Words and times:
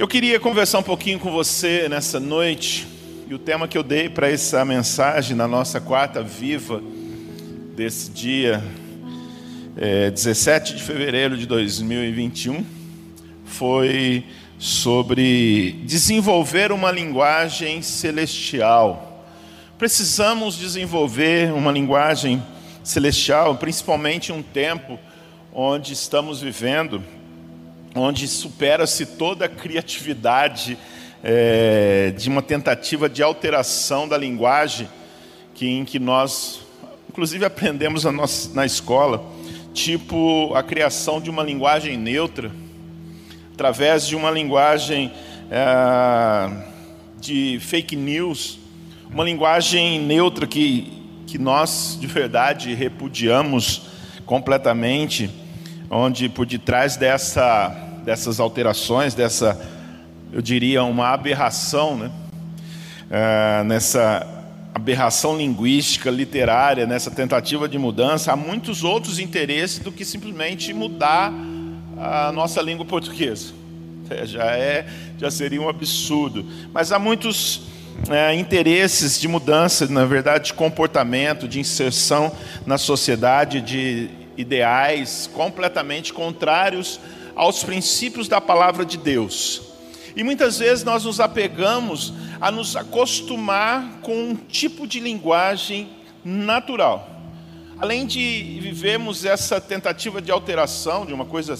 Eu 0.00 0.08
queria 0.08 0.40
conversar 0.40 0.78
um 0.78 0.82
pouquinho 0.82 1.18
com 1.18 1.30
você 1.30 1.86
nessa 1.86 2.18
noite, 2.18 2.88
e 3.28 3.34
o 3.34 3.38
tema 3.38 3.68
que 3.68 3.76
eu 3.76 3.82
dei 3.82 4.08
para 4.08 4.30
essa 4.30 4.64
mensagem 4.64 5.36
na 5.36 5.46
nossa 5.46 5.78
quarta 5.78 6.22
viva 6.22 6.82
desse 7.76 8.10
dia, 8.10 8.64
é, 9.76 10.10
17 10.10 10.74
de 10.74 10.82
fevereiro 10.82 11.36
de 11.36 11.44
2021, 11.44 12.64
foi 13.44 14.24
sobre 14.58 15.72
desenvolver 15.84 16.72
uma 16.72 16.90
linguagem 16.90 17.82
celestial. 17.82 19.26
Precisamos 19.76 20.56
desenvolver 20.56 21.52
uma 21.52 21.70
linguagem 21.70 22.42
celestial, 22.82 23.56
principalmente 23.56 24.32
em 24.32 24.34
um 24.34 24.42
tempo 24.42 24.98
onde 25.52 25.92
estamos 25.92 26.40
vivendo 26.40 27.04
onde 27.94 28.28
supera-se 28.28 29.04
toda 29.04 29.46
a 29.46 29.48
criatividade 29.48 30.78
é, 31.22 32.12
de 32.16 32.28
uma 32.28 32.42
tentativa 32.42 33.08
de 33.08 33.22
alteração 33.22 34.08
da 34.08 34.16
linguagem 34.16 34.88
que, 35.54 35.66
em 35.66 35.84
que 35.84 35.98
nós, 35.98 36.60
inclusive, 37.08 37.44
aprendemos 37.44 38.04
na, 38.04 38.12
nossa, 38.12 38.54
na 38.54 38.64
escola, 38.64 39.24
tipo 39.74 40.54
a 40.54 40.62
criação 40.62 41.20
de 41.20 41.28
uma 41.28 41.42
linguagem 41.42 41.96
neutra, 41.96 42.50
através 43.52 44.06
de 44.06 44.16
uma 44.16 44.30
linguagem 44.30 45.12
é, 45.50 46.70
de 47.20 47.58
fake 47.60 47.96
news, 47.96 48.58
uma 49.10 49.24
linguagem 49.24 50.00
neutra 50.00 50.46
que, 50.46 50.92
que 51.26 51.36
nós, 51.36 51.98
de 52.00 52.06
verdade, 52.06 52.72
repudiamos 52.74 53.82
completamente 54.24 55.28
onde 55.90 56.28
por 56.28 56.46
detrás 56.46 56.96
dessa, 56.96 57.68
dessas 58.04 58.38
alterações, 58.38 59.12
dessa, 59.12 59.60
eu 60.32 60.40
diria, 60.40 60.84
uma 60.84 61.08
aberração, 61.08 61.96
né? 61.96 62.10
É, 63.10 63.64
nessa 63.64 64.24
aberração 64.72 65.36
linguística, 65.36 66.08
literária, 66.08 66.86
nessa 66.86 67.10
tentativa 67.10 67.68
de 67.68 67.76
mudança, 67.76 68.32
há 68.32 68.36
muitos 68.36 68.84
outros 68.84 69.18
interesses 69.18 69.80
do 69.80 69.90
que 69.90 70.04
simplesmente 70.04 70.72
mudar 70.72 71.32
a 71.98 72.30
nossa 72.30 72.62
língua 72.62 72.86
portuguesa. 72.86 73.52
É, 74.08 74.24
já, 74.24 74.44
é, 74.56 74.86
já 75.18 75.28
seria 75.28 75.60
um 75.60 75.68
absurdo. 75.68 76.44
Mas 76.72 76.92
há 76.92 77.00
muitos 77.00 77.62
é, 78.08 78.32
interesses 78.34 79.20
de 79.20 79.26
mudança, 79.26 79.88
na 79.88 80.04
verdade, 80.04 80.46
de 80.46 80.54
comportamento, 80.54 81.48
de 81.48 81.58
inserção 81.58 82.30
na 82.64 82.78
sociedade, 82.78 83.60
de 83.60 84.19
ideais 84.36 85.28
completamente 85.32 86.12
contrários 86.12 87.00
aos 87.34 87.62
princípios 87.62 88.28
da 88.28 88.40
palavra 88.40 88.84
de 88.84 88.96
Deus. 88.96 89.62
E 90.16 90.22
muitas 90.22 90.58
vezes 90.58 90.84
nós 90.84 91.04
nos 91.04 91.20
apegamos 91.20 92.12
a 92.40 92.50
nos 92.50 92.76
acostumar 92.76 94.00
com 94.02 94.14
um 94.14 94.34
tipo 94.34 94.86
de 94.86 94.98
linguagem 94.98 95.88
natural. 96.24 97.08
Além 97.78 98.06
de 98.06 98.58
vivermos 98.60 99.24
essa 99.24 99.60
tentativa 99.60 100.20
de 100.20 100.30
alteração 100.30 101.06
de 101.06 101.14
uma 101.14 101.24
coisa 101.24 101.58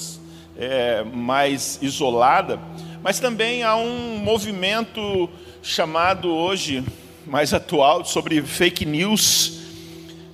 é, 0.57 1.03
mais 1.05 1.79
isolada, 1.81 2.61
mas 3.03 3.19
também 3.19 3.63
há 3.63 3.77
um 3.77 4.19
movimento 4.19 5.31
chamado 5.63 6.29
hoje, 6.29 6.85
mais 7.27 7.55
atual, 7.55 8.05
sobre 8.05 8.43
fake 8.43 8.85
news, 8.85 9.60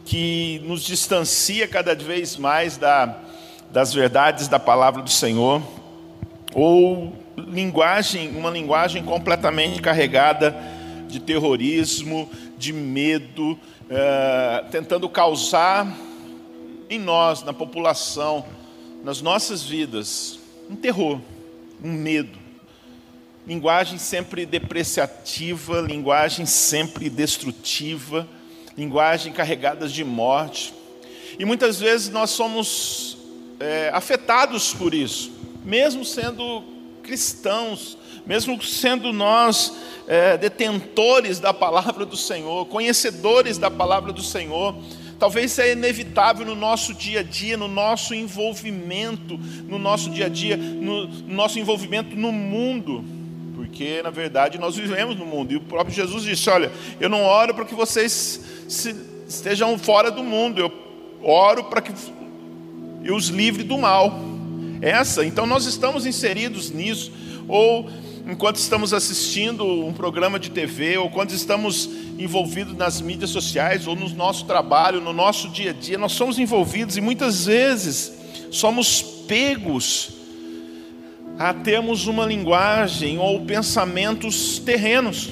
que 0.06 0.62
nos 0.64 0.84
distancia 0.84 1.66
cada 1.66 1.94
vez 1.94 2.36
mais 2.36 2.76
da, 2.76 3.18
das 3.72 3.92
verdades 3.92 4.46
da 4.46 4.58
palavra 4.58 5.02
do 5.02 5.10
Senhor, 5.10 5.60
ou 6.54 7.12
linguagem, 7.36 8.30
uma 8.36 8.48
linguagem 8.48 9.02
completamente 9.02 9.82
carregada 9.82 10.56
de 11.08 11.18
terrorismo, 11.18 12.30
de 12.56 12.72
medo, 12.72 13.58
é, 13.90 14.64
tentando 14.70 15.08
causar 15.08 15.92
em 16.88 17.00
nós, 17.00 17.42
na 17.42 17.52
população, 17.52 18.44
nas 19.02 19.20
nossas 19.20 19.64
vidas, 19.64 20.38
um 20.70 20.76
terror, 20.76 21.20
um 21.82 21.92
medo. 21.92 22.38
Linguagem 23.44 23.98
sempre 23.98 24.46
depreciativa, 24.46 25.80
linguagem 25.80 26.46
sempre 26.46 27.10
destrutiva, 27.10 28.26
linguagem 28.76 29.32
carregadas 29.32 29.92
de 29.92 30.04
morte. 30.04 30.74
E 31.38 31.44
muitas 31.44 31.80
vezes 31.80 32.10
nós 32.10 32.30
somos 32.30 33.16
é, 33.58 33.90
afetados 33.92 34.74
por 34.74 34.94
isso, 34.94 35.32
mesmo 35.64 36.04
sendo 36.04 36.62
cristãos, 37.02 37.96
mesmo 38.26 38.62
sendo 38.62 39.12
nós 39.12 39.72
é, 40.06 40.36
detentores 40.36 41.38
da 41.38 41.54
palavra 41.54 42.04
do 42.04 42.16
Senhor, 42.16 42.66
conhecedores 42.66 43.58
da 43.58 43.70
palavra 43.70 44.12
do 44.12 44.22
Senhor. 44.22 44.74
Talvez 45.18 45.52
seja 45.52 45.72
inevitável 45.72 46.44
no 46.44 46.54
nosso 46.54 46.92
dia 46.92 47.20
a 47.20 47.22
dia, 47.22 47.56
no 47.56 47.68
nosso 47.68 48.14
envolvimento, 48.14 49.38
no 49.66 49.78
nosso 49.78 50.10
dia 50.10 50.26
a 50.26 50.28
dia, 50.28 50.56
no 50.58 51.06
nosso 51.26 51.58
envolvimento 51.58 52.14
no 52.14 52.30
mundo 52.30 53.02
porque 53.56 54.02
na 54.02 54.10
verdade 54.10 54.58
nós 54.58 54.76
vivemos 54.76 55.16
no 55.16 55.26
mundo. 55.26 55.52
E 55.52 55.56
o 55.56 55.60
próprio 55.60 55.94
Jesus 55.94 56.22
disse: 56.22 56.48
Olha, 56.48 56.70
eu 57.00 57.08
não 57.08 57.22
oro 57.22 57.54
para 57.54 57.64
que 57.64 57.74
vocês 57.74 58.40
estejam 58.68 59.78
fora 59.78 60.10
do 60.10 60.22
mundo, 60.22 60.60
eu 60.60 60.72
oro 61.22 61.64
para 61.64 61.80
que 61.80 61.92
eu 63.04 63.14
os 63.14 63.28
livre 63.28 63.62
do 63.62 63.78
mal. 63.78 64.18
Essa, 64.80 65.24
então 65.24 65.46
nós 65.46 65.64
estamos 65.64 66.04
inseridos 66.04 66.70
nisso, 66.70 67.10
ou 67.48 67.88
enquanto 68.26 68.56
estamos 68.56 68.92
assistindo 68.92 69.64
um 69.64 69.92
programa 69.92 70.38
de 70.38 70.50
TV, 70.50 70.98
ou 70.98 71.08
quando 71.08 71.30
estamos 71.30 71.88
envolvidos 72.18 72.76
nas 72.76 73.00
mídias 73.00 73.30
sociais, 73.30 73.86
ou 73.86 73.94
no 73.94 74.08
nosso 74.10 74.44
trabalho, 74.44 75.00
no 75.00 75.12
nosso 75.12 75.48
dia 75.48 75.70
a 75.70 75.72
dia, 75.72 75.96
nós 75.96 76.12
somos 76.12 76.38
envolvidos 76.38 76.96
e 76.96 77.00
muitas 77.00 77.46
vezes 77.46 78.12
somos 78.50 79.00
pegos 79.00 80.10
a 81.38 81.52
termos 81.52 82.06
uma 82.06 82.24
linguagem 82.24 83.18
ou 83.18 83.44
pensamentos 83.44 84.58
terrenos. 84.58 85.30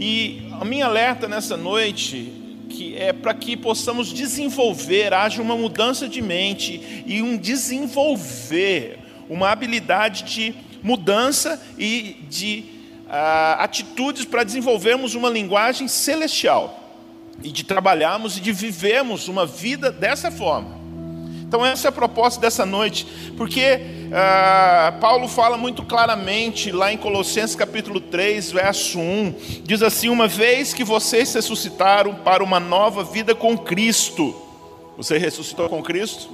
E 0.00 0.48
a 0.58 0.64
minha 0.64 0.86
alerta 0.86 1.28
nessa 1.28 1.58
noite 1.58 2.32
que 2.70 2.96
é 2.96 3.12
para 3.12 3.34
que 3.34 3.54
possamos 3.56 4.10
desenvolver, 4.10 5.12
haja 5.12 5.42
uma 5.42 5.56
mudança 5.56 6.08
de 6.08 6.22
mente 6.22 7.04
e 7.04 7.20
um 7.20 7.36
desenvolver 7.36 8.98
uma 9.28 9.50
habilidade 9.50 10.22
de 10.22 10.54
mudança 10.82 11.60
e 11.78 12.16
de 12.30 12.64
uh, 13.06 13.60
atitudes 13.60 14.24
para 14.24 14.42
desenvolvermos 14.42 15.14
uma 15.14 15.28
linguagem 15.28 15.86
celestial 15.86 16.98
e 17.42 17.50
de 17.52 17.62
trabalharmos 17.62 18.38
e 18.38 18.40
de 18.40 18.52
vivermos 18.52 19.28
uma 19.28 19.44
vida 19.44 19.92
dessa 19.92 20.30
forma. 20.30 20.79
Então, 21.50 21.66
essa 21.66 21.88
é 21.88 21.90
a 21.90 21.92
proposta 21.92 22.40
dessa 22.40 22.64
noite, 22.64 23.04
porque 23.36 23.80
ah, 24.12 24.94
Paulo 25.00 25.26
fala 25.26 25.56
muito 25.56 25.82
claramente 25.84 26.70
lá 26.70 26.92
em 26.92 26.96
Colossenses 26.96 27.56
capítulo 27.56 28.00
3, 28.00 28.52
verso 28.52 29.00
1: 29.00 29.34
diz 29.64 29.82
assim: 29.82 30.08
Uma 30.10 30.28
vez 30.28 30.72
que 30.72 30.84
vocês 30.84 31.34
ressuscitaram 31.34 32.14
para 32.14 32.44
uma 32.44 32.60
nova 32.60 33.02
vida 33.02 33.34
com 33.34 33.58
Cristo, 33.58 34.32
você 34.96 35.18
ressuscitou 35.18 35.68
com 35.68 35.82
Cristo? 35.82 36.30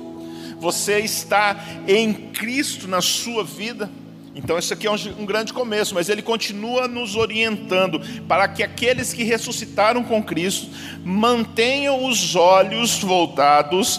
Você 0.60 0.98
está 0.98 1.64
em 1.88 2.12
Cristo 2.12 2.86
na 2.86 3.00
sua 3.00 3.42
vida? 3.42 3.90
Então, 4.34 4.58
isso 4.58 4.74
aqui 4.74 4.86
é 4.86 4.90
um, 4.90 4.98
um, 5.18 5.24
grande 5.24 5.50
começo, 5.50 5.94
mas 5.94 6.10
ele 6.10 6.20
continua 6.20 6.86
nos 6.86 7.16
orientando 7.16 8.02
para 8.28 8.46
que 8.46 8.62
aqueles 8.62 9.14
que 9.14 9.24
ressuscitaram 9.24 10.04
com 10.04 10.22
Cristo 10.22 10.68
mantenham 11.02 12.04
os 12.04 12.36
olhos 12.36 13.02
voltados 13.02 13.98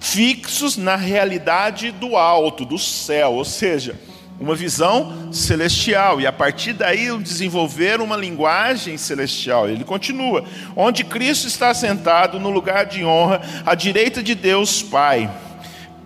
fixos 0.00 0.76
na 0.76 0.96
realidade 0.96 1.90
do 1.90 2.16
alto, 2.16 2.64
do 2.64 2.78
céu, 2.78 3.34
ou 3.34 3.44
seja, 3.44 3.98
uma 4.38 4.54
visão 4.54 5.32
celestial, 5.32 6.20
e 6.20 6.26
a 6.26 6.32
partir 6.32 6.74
daí 6.74 7.16
desenvolver 7.18 8.00
uma 8.00 8.16
linguagem 8.16 8.96
celestial. 8.98 9.68
Ele 9.68 9.84
continua: 9.84 10.44
onde 10.74 11.04
Cristo 11.04 11.46
está 11.46 11.72
sentado 11.72 12.38
no 12.38 12.50
lugar 12.50 12.86
de 12.86 13.04
honra, 13.04 13.40
à 13.64 13.74
direita 13.74 14.22
de 14.22 14.34
Deus 14.34 14.82
Pai. 14.82 15.30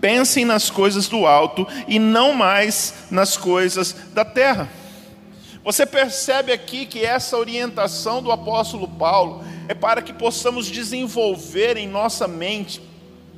Pensem 0.01 0.45
nas 0.45 0.71
coisas 0.71 1.09
do 1.09 1.27
alto 1.27 1.67
e 1.87 1.99
não 1.99 2.33
mais 2.33 2.95
nas 3.11 3.37
coisas 3.37 3.95
da 4.15 4.25
terra. 4.25 4.69
Você 5.63 5.85
percebe 5.85 6.53
aqui 6.53 6.87
que 6.87 7.05
essa 7.05 7.37
orientação 7.37 8.23
do 8.23 8.33
apóstolo 8.33 8.89
Paulo 8.89 9.45
é 9.69 9.75
para 9.75 10.01
que 10.01 10.13
possamos 10.13 10.67
desenvolver 10.67 11.77
em 11.77 11.87
nossa 11.87 12.27
mente 12.27 12.81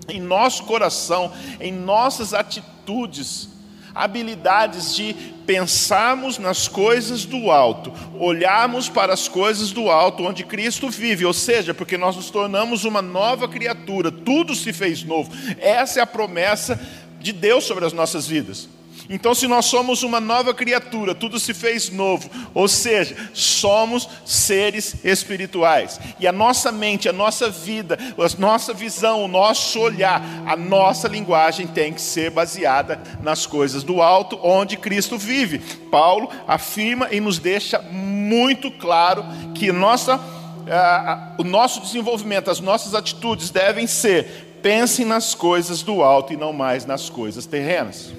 em 0.08 0.20
nosso 0.20 0.64
coração, 0.64 1.32
em 1.60 1.72
nossas 1.72 2.34
atitudes, 2.34 3.48
habilidades 3.94 4.94
de 4.94 5.14
pensarmos 5.46 6.38
nas 6.38 6.66
coisas 6.66 7.24
do 7.24 7.50
alto, 7.50 7.92
olharmos 8.18 8.88
para 8.88 9.12
as 9.12 9.28
coisas 9.28 9.70
do 9.70 9.90
alto 9.90 10.24
onde 10.24 10.44
Cristo 10.44 10.88
vive, 10.88 11.26
ou 11.26 11.32
seja, 11.32 11.74
porque 11.74 11.98
nós 11.98 12.16
nos 12.16 12.30
tornamos 12.30 12.84
uma 12.84 13.02
nova 13.02 13.48
criatura, 13.48 14.10
tudo 14.10 14.54
se 14.54 14.72
fez 14.72 15.04
novo. 15.04 15.30
Essa 15.58 16.00
é 16.00 16.02
a 16.02 16.06
promessa 16.06 16.80
de 17.20 17.32
Deus 17.32 17.64
sobre 17.64 17.84
as 17.84 17.92
nossas 17.92 18.26
vidas. 18.26 18.68
Então, 19.12 19.34
se 19.34 19.46
nós 19.46 19.66
somos 19.66 20.02
uma 20.02 20.18
nova 20.18 20.54
criatura, 20.54 21.14
tudo 21.14 21.38
se 21.38 21.52
fez 21.52 21.90
novo, 21.90 22.30
ou 22.54 22.66
seja, 22.66 23.14
somos 23.34 24.08
seres 24.24 25.04
espirituais, 25.04 26.00
e 26.18 26.26
a 26.26 26.32
nossa 26.32 26.72
mente, 26.72 27.10
a 27.10 27.12
nossa 27.12 27.50
vida, 27.50 27.98
a 28.16 28.40
nossa 28.40 28.72
visão, 28.72 29.22
o 29.22 29.28
nosso 29.28 29.78
olhar, 29.80 30.22
a 30.46 30.56
nossa 30.56 31.08
linguagem 31.08 31.66
tem 31.66 31.92
que 31.92 32.00
ser 32.00 32.30
baseada 32.30 33.02
nas 33.22 33.44
coisas 33.44 33.82
do 33.82 34.00
alto, 34.00 34.40
onde 34.42 34.78
Cristo 34.78 35.18
vive. 35.18 35.58
Paulo 35.58 36.30
afirma 36.48 37.08
e 37.12 37.20
nos 37.20 37.38
deixa 37.38 37.82
muito 37.82 38.70
claro 38.70 39.26
que 39.54 39.70
nossa, 39.70 40.18
o 41.36 41.44
nosso 41.44 41.82
desenvolvimento, 41.82 42.50
as 42.50 42.60
nossas 42.60 42.94
atitudes 42.94 43.50
devem 43.50 43.86
ser: 43.86 44.56
pensem 44.62 45.04
nas 45.04 45.34
coisas 45.34 45.82
do 45.82 46.02
alto 46.02 46.32
e 46.32 46.36
não 46.38 46.54
mais 46.54 46.86
nas 46.86 47.10
coisas 47.10 47.44
terrenas. 47.44 48.10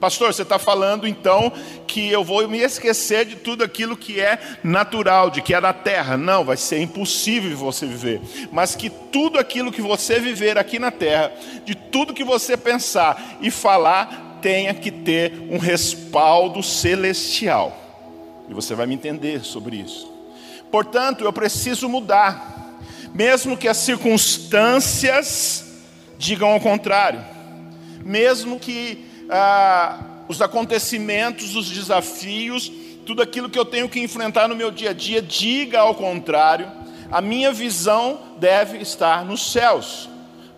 Pastor, 0.00 0.32
você 0.32 0.40
está 0.40 0.58
falando 0.58 1.06
então 1.06 1.52
que 1.86 2.08
eu 2.10 2.24
vou 2.24 2.48
me 2.48 2.58
esquecer 2.58 3.26
de 3.26 3.36
tudo 3.36 3.62
aquilo 3.62 3.94
que 3.94 4.18
é 4.18 4.38
natural, 4.64 5.28
de 5.28 5.42
que 5.42 5.52
é 5.52 5.60
da 5.60 5.74
terra. 5.74 6.16
Não, 6.16 6.42
vai 6.42 6.56
ser 6.56 6.80
impossível 6.80 7.54
você 7.54 7.84
viver. 7.84 8.22
Mas 8.50 8.74
que 8.74 8.88
tudo 8.88 9.38
aquilo 9.38 9.70
que 9.70 9.82
você 9.82 10.18
viver 10.18 10.56
aqui 10.56 10.78
na 10.78 10.90
terra, 10.90 11.30
de 11.66 11.74
tudo 11.74 12.14
que 12.14 12.24
você 12.24 12.56
pensar 12.56 13.36
e 13.42 13.50
falar, 13.50 14.38
tenha 14.40 14.72
que 14.72 14.90
ter 14.90 15.34
um 15.50 15.58
respaldo 15.58 16.62
celestial. 16.62 17.76
E 18.48 18.54
você 18.54 18.74
vai 18.74 18.86
me 18.86 18.94
entender 18.94 19.44
sobre 19.44 19.76
isso. 19.76 20.10
Portanto, 20.70 21.24
eu 21.24 21.32
preciso 21.32 21.90
mudar, 21.90 22.78
mesmo 23.12 23.54
que 23.54 23.68
as 23.68 23.76
circunstâncias 23.76 25.66
digam 26.16 26.48
ao 26.48 26.60
contrário, 26.60 27.22
mesmo 28.02 28.58
que 28.58 29.09
ah, 29.30 29.98
os 30.28 30.42
acontecimentos, 30.42 31.54
os 31.54 31.70
desafios, 31.70 32.70
tudo 33.06 33.22
aquilo 33.22 33.48
que 33.48 33.58
eu 33.58 33.64
tenho 33.64 33.88
que 33.88 34.00
enfrentar 34.00 34.48
no 34.48 34.56
meu 34.56 34.70
dia 34.70 34.90
a 34.90 34.92
dia, 34.92 35.22
diga 35.22 35.80
ao 35.80 35.94
contrário, 35.94 36.70
a 37.10 37.20
minha 37.20 37.52
visão 37.52 38.20
deve 38.38 38.78
estar 38.78 39.24
nos 39.24 39.50
céus. 39.52 40.08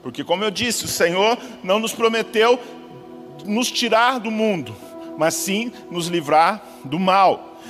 Porque, 0.03 0.25
como 0.25 0.45
eu 0.45 0.51
disse, 0.51 0.85
o 0.85 0.89
Senhor 0.89 1.39
não 1.63 1.79
nos 1.79 1.93
prometeu 1.93 2.59
nos 3.45 3.71
tirar 3.71 4.19
do 4.19 4.31
mundo, 4.31 4.75
mas 5.17 5.35
sim 5.35 5.73
nos 5.91 6.09
livrar 6.09 6.63
do 6.85 6.99
mal, 6.99 7.61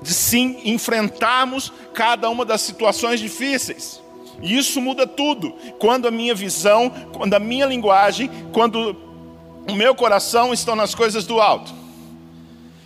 de 0.00 0.14
sim 0.14 0.60
enfrentarmos 0.64 1.72
cada 1.92 2.30
uma 2.30 2.44
das 2.44 2.60
situações 2.60 3.20
difíceis. 3.20 4.00
E 4.40 4.56
isso 4.56 4.80
muda 4.80 5.06
tudo. 5.06 5.52
Quando 5.78 6.08
a 6.08 6.10
minha 6.10 6.34
visão, 6.34 6.90
quando 7.12 7.34
a 7.34 7.38
minha 7.38 7.66
linguagem, 7.66 8.30
quando 8.52 9.09
o 9.68 9.74
meu 9.74 9.94
coração 9.94 10.52
estão 10.52 10.74
nas 10.74 10.94
coisas 10.94 11.24
do 11.24 11.40
alto. 11.40 11.72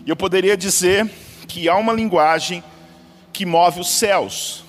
E 0.05 0.11
eu 0.11 0.17
poderia 0.17 0.56
dizer 0.56 1.09
que 1.49 1.69
há 1.69 1.76
uma 1.76 1.93
linguagem 1.93 2.62
que 3.32 3.47
move 3.47 3.81
os 3.81 3.91
céus. 3.91 4.65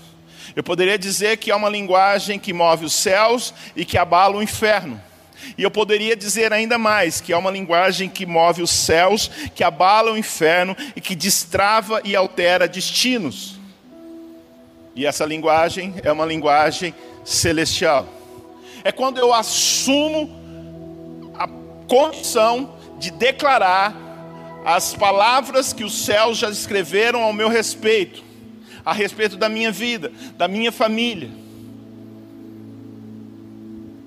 Eu 0.55 0.63
poderia 0.63 0.97
dizer 0.97 1.37
que 1.37 1.51
há 1.51 1.55
uma 1.55 1.69
linguagem 1.69 2.39
que 2.39 2.53
move 2.53 2.85
os 2.85 2.93
céus 2.93 3.53
e 3.75 3.83
que 3.83 3.97
abala 3.97 4.37
o 4.37 4.43
inferno. 4.43 5.01
E 5.57 5.63
eu 5.63 5.69
poderia 5.69 6.15
dizer 6.15 6.53
ainda 6.53 6.77
mais 6.77 7.19
que 7.19 7.33
há 7.33 7.37
uma 7.37 7.51
linguagem 7.51 8.09
que 8.09 8.25
move 8.25 8.61
os 8.61 8.71
céus, 8.71 9.29
que 9.53 9.63
abala 9.63 10.11
o 10.11 10.17
inferno 10.17 10.75
e 10.95 11.01
que 11.01 11.15
destrava 11.15 12.01
e 12.03 12.15
altera 12.15 12.67
destinos. 12.67 13.59
E 14.95 15.05
essa 15.05 15.25
linguagem 15.25 15.95
é 16.03 16.11
uma 16.11 16.25
linguagem 16.25 16.95
celestial. 17.23 18.07
É 18.83 18.91
quando 18.91 19.17
eu 19.17 19.33
assumo 19.33 20.44
condição 21.87 22.75
de 22.99 23.11
declarar 23.11 23.95
as 24.65 24.95
palavras 24.95 25.71
que 25.71 25.83
os 25.83 25.93
céus 25.93 26.37
já 26.37 26.49
escreveram 26.49 27.21
ao 27.23 27.31
meu 27.31 27.49
respeito, 27.49 28.23
a 28.83 28.91
respeito 28.91 29.37
da 29.37 29.47
minha 29.47 29.71
vida, 29.71 30.11
da 30.37 30.47
minha 30.47 30.71
família. 30.71 31.29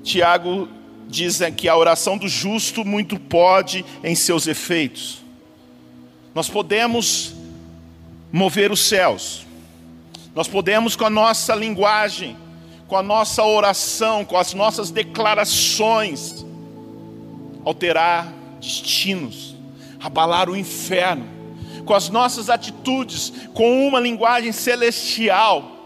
Tiago 0.03 0.69
diz 1.09 1.41
que 1.57 1.69
a 1.69 1.77
oração 1.77 2.19
do 2.19 2.29
justo 2.29 2.85
muito 2.85 3.19
pode 3.19 3.85
em 4.03 4.15
seus 4.15 4.47
efeitos. 4.47 5.23
Nós 6.35 6.49
podemos 6.49 7.35
mover 8.33 8.71
os 8.71 8.81
céus, 8.81 9.47
nós 10.35 10.49
podemos 10.49 10.95
com 10.95 11.05
a 11.05 11.11
nossa 11.11 11.55
linguagem, 11.55 12.37
com 12.87 12.97
a 12.97 13.03
nossa 13.03 13.45
oração, 13.45 14.25
com 14.25 14.37
as 14.37 14.55
nossas 14.55 14.91
declarações, 14.91 16.45
alterar 17.69 18.33
destinos, 18.59 19.55
abalar 20.01 20.49
o 20.49 20.57
inferno, 20.57 21.27
com 21.85 21.93
as 21.93 22.09
nossas 22.09 22.49
atitudes, 22.49 23.31
com 23.53 23.87
uma 23.87 24.01
linguagem 24.01 24.53
celestial, 24.53 25.77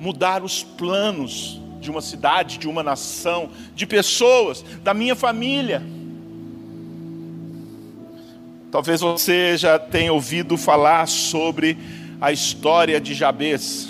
mudar 0.00 0.42
os 0.42 0.62
planos 0.62 1.60
de 1.78 1.90
uma 1.90 2.00
cidade, 2.00 2.56
de 2.56 2.66
uma 2.66 2.82
nação, 2.82 3.50
de 3.74 3.86
pessoas, 3.86 4.64
da 4.82 4.94
minha 4.94 5.14
família. 5.14 5.82
Talvez 8.70 9.02
você 9.02 9.58
já 9.58 9.78
tenha 9.78 10.12
ouvido 10.12 10.56
falar 10.56 11.06
sobre 11.06 11.76
a 12.18 12.32
história 12.32 12.98
de 12.98 13.12
Jabez. 13.12 13.88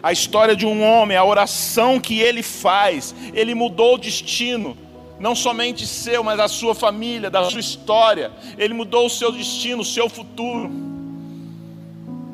A 0.00 0.12
história 0.12 0.54
de 0.54 0.66
um 0.66 0.82
homem, 0.82 1.16
a 1.16 1.24
oração 1.24 1.98
que 1.98 2.20
ele 2.20 2.44
faz, 2.44 3.12
ele 3.34 3.56
mudou 3.56 3.94
o 3.96 3.98
destino 3.98 4.76
não 5.20 5.34
somente 5.34 5.86
seu, 5.86 6.24
mas 6.24 6.38
da 6.38 6.48
sua 6.48 6.74
família, 6.74 7.30
da 7.30 7.44
sua 7.44 7.60
história. 7.60 8.32
Ele 8.56 8.72
mudou 8.72 9.04
o 9.04 9.10
seu 9.10 9.30
destino, 9.30 9.82
o 9.82 9.84
seu 9.84 10.08
futuro. 10.08 10.70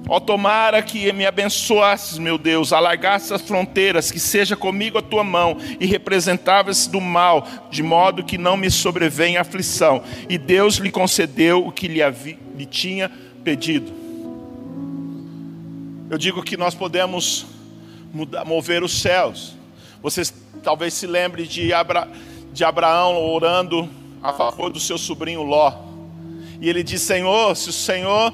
Ó, 0.09 0.21
tomara 0.21 0.81
que 0.81 1.12
me 1.12 1.27
abençoasses, 1.27 2.17
meu 2.17 2.38
Deus, 2.38 2.73
alargasse 2.73 3.35
as 3.35 3.43
fronteiras, 3.43 4.12
que 4.12 4.21
seja 4.21 4.55
comigo 4.55 4.97
a 4.97 5.03
tua 5.03 5.25
mão 5.25 5.56
e 5.81 5.85
representavas 5.85 6.87
do 6.87 7.00
mal, 7.00 7.44
de 7.73 7.83
modo 7.83 8.23
que 8.23 8.38
não 8.38 8.56
me 8.56 8.71
sobrevenha 8.71 9.41
aflição. 9.41 10.05
E 10.29 10.38
Deus 10.38 10.77
lhe 10.77 10.93
concedeu 10.93 11.67
o 11.67 11.73
que 11.73 11.88
lhe, 11.88 12.00
havia, 12.00 12.38
lhe 12.56 12.67
tinha 12.67 13.11
pedido. 13.43 13.93
Eu 16.09 16.17
digo 16.17 16.41
que 16.41 16.56
nós 16.56 16.73
podemos 16.73 17.47
mudar, 18.15 18.44
mover 18.44 18.85
os 18.85 19.03
céus. 19.03 19.56
Vocês 20.00 20.33
talvez 20.62 20.94
se 20.94 21.09
lembrem 21.09 21.44
de 21.47 21.73
Abraão 21.73 22.09
de 22.56 22.64
Abraão 22.64 23.23
orando 23.23 23.87
a 24.23 24.32
favor 24.32 24.70
do 24.70 24.81
seu 24.81 24.97
sobrinho 24.97 25.43
Ló. 25.43 25.75
E 26.58 26.70
ele 26.70 26.82
diz: 26.82 27.03
Senhor, 27.03 27.55
se 27.55 27.69
o 27.69 27.73
Senhor, 27.73 28.32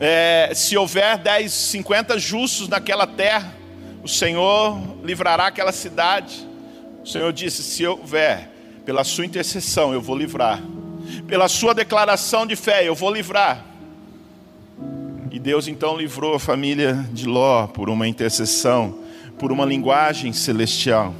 é, 0.00 0.52
se 0.54 0.74
houver 0.74 1.18
10, 1.18 1.52
50 1.52 2.18
justos 2.18 2.66
naquela 2.66 3.06
terra, 3.06 3.54
o 4.02 4.08
Senhor 4.08 4.80
livrará 5.04 5.48
aquela 5.48 5.70
cidade. 5.70 6.48
O 7.04 7.06
Senhor 7.06 7.30
disse: 7.30 7.62
Se 7.62 7.86
houver, 7.86 8.50
pela 8.86 9.04
sua 9.04 9.26
intercessão, 9.26 9.92
eu 9.92 10.00
vou 10.00 10.16
livrar. 10.16 10.62
Pela 11.28 11.46
sua 11.46 11.74
declaração 11.74 12.46
de 12.46 12.56
fé, 12.56 12.88
eu 12.88 12.94
vou 12.94 13.12
livrar. 13.12 13.62
E 15.30 15.38
Deus 15.38 15.68
então 15.68 15.94
livrou 15.94 16.34
a 16.34 16.40
família 16.40 17.06
de 17.12 17.26
Ló 17.26 17.66
por 17.66 17.90
uma 17.90 18.08
intercessão, 18.08 18.98
por 19.38 19.52
uma 19.52 19.66
linguagem 19.66 20.32
celestial. 20.32 21.14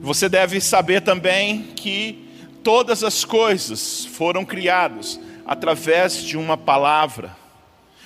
Você 0.00 0.30
deve 0.30 0.62
saber 0.62 1.02
também 1.02 1.62
que 1.76 2.26
todas 2.64 3.04
as 3.04 3.22
coisas 3.22 4.06
foram 4.06 4.46
criadas 4.46 5.20
através 5.44 6.22
de 6.22 6.38
uma 6.38 6.56
palavra, 6.56 7.36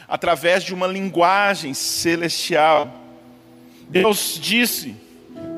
através 0.08 0.64
de 0.64 0.74
uma 0.74 0.88
linguagem 0.88 1.72
celestial. 1.72 2.92
Deus 3.88 4.38
disse, 4.42 4.96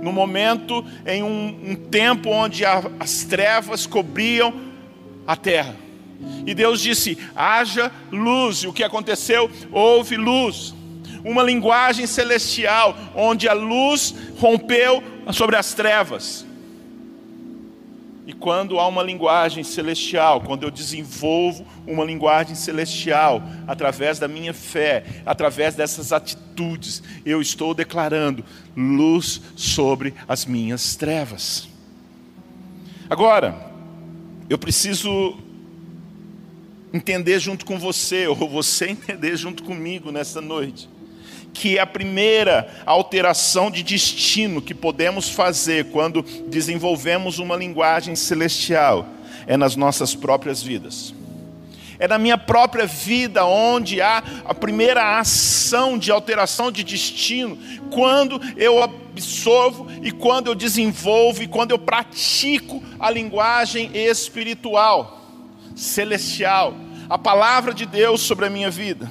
no 0.02 0.12
momento, 0.12 0.84
em 1.06 1.22
um, 1.22 1.70
um 1.70 1.74
tempo 1.74 2.28
onde 2.28 2.66
a, 2.66 2.82
as 3.00 3.24
trevas 3.24 3.86
cobriam 3.86 4.52
a 5.26 5.36
terra. 5.36 5.74
E 6.46 6.54
Deus 6.54 6.82
disse: 6.82 7.18
haja 7.34 7.90
luz. 8.12 8.58
E 8.58 8.66
o 8.66 8.72
que 8.72 8.84
aconteceu? 8.84 9.50
Houve 9.72 10.16
luz. 10.16 10.74
Uma 11.24 11.42
linguagem 11.42 12.06
celestial, 12.06 12.96
onde 13.14 13.48
a 13.48 13.52
luz 13.52 14.14
rompeu 14.38 15.02
sobre 15.32 15.56
as 15.56 15.74
trevas. 15.74 16.46
E 18.26 18.32
quando 18.32 18.80
há 18.80 18.88
uma 18.88 19.04
linguagem 19.04 19.62
celestial, 19.62 20.40
quando 20.40 20.64
eu 20.64 20.70
desenvolvo 20.70 21.64
uma 21.86 22.04
linguagem 22.04 22.56
celestial, 22.56 23.40
através 23.68 24.18
da 24.18 24.26
minha 24.26 24.52
fé, 24.52 25.04
através 25.24 25.76
dessas 25.76 26.12
atitudes, 26.12 27.04
eu 27.24 27.40
estou 27.40 27.72
declarando 27.72 28.44
luz 28.76 29.40
sobre 29.54 30.12
as 30.26 30.44
minhas 30.44 30.96
trevas. 30.96 31.68
Agora, 33.08 33.70
eu 34.50 34.58
preciso 34.58 35.38
entender 36.92 37.38
junto 37.38 37.64
com 37.64 37.78
você, 37.78 38.26
ou 38.26 38.34
você 38.48 38.88
entender 38.90 39.36
junto 39.36 39.62
comigo 39.62 40.10
nessa 40.10 40.40
noite, 40.40 40.88
que 41.56 41.78
a 41.78 41.86
primeira 41.86 42.68
alteração 42.84 43.70
de 43.70 43.82
destino 43.82 44.60
que 44.60 44.74
podemos 44.74 45.30
fazer 45.30 45.86
quando 45.86 46.22
desenvolvemos 46.22 47.38
uma 47.38 47.56
linguagem 47.56 48.14
celestial 48.14 49.08
é 49.46 49.56
nas 49.56 49.74
nossas 49.74 50.14
próprias 50.14 50.62
vidas. 50.62 51.14
É 51.98 52.06
na 52.06 52.18
minha 52.18 52.36
própria 52.36 52.84
vida 52.84 53.46
onde 53.46 54.02
há 54.02 54.22
a 54.44 54.52
primeira 54.52 55.18
ação 55.18 55.96
de 55.96 56.10
alteração 56.10 56.70
de 56.70 56.84
destino, 56.84 57.58
quando 57.90 58.38
eu 58.54 58.82
absorvo 58.82 59.86
e 60.02 60.12
quando 60.12 60.48
eu 60.48 60.54
desenvolvo 60.54 61.42
e 61.42 61.48
quando 61.48 61.70
eu 61.70 61.78
pratico 61.78 62.82
a 63.00 63.08
linguagem 63.10 63.90
espiritual, 63.94 65.22
celestial, 65.74 66.74
a 67.08 67.16
palavra 67.16 67.72
de 67.72 67.86
Deus 67.86 68.20
sobre 68.20 68.44
a 68.44 68.50
minha 68.50 68.70
vida. 68.70 69.10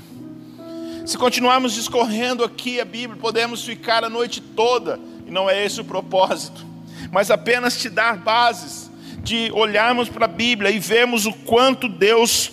Se 1.05 1.19
continuarmos 1.19 1.73
discorrendo 1.73 2.43
aqui 2.43 2.81
a 2.81 2.85
Bíblia, 2.85 3.21
podemos 3.21 3.63
ficar 3.63 4.03
a 4.03 4.09
noite 4.09 4.41
toda, 4.41 4.99
e 5.27 5.29
não 5.29 5.47
é 5.47 5.63
esse 5.63 5.79
o 5.79 5.85
propósito, 5.85 6.65
mas 7.11 7.29
apenas 7.29 7.79
te 7.79 7.89
dar 7.89 8.17
bases 8.17 8.89
de 9.23 9.51
olharmos 9.53 10.09
para 10.09 10.25
a 10.25 10.27
Bíblia 10.27 10.71
e 10.71 10.79
vermos 10.79 11.27
o 11.27 11.33
quanto 11.33 11.87
Deus 11.87 12.51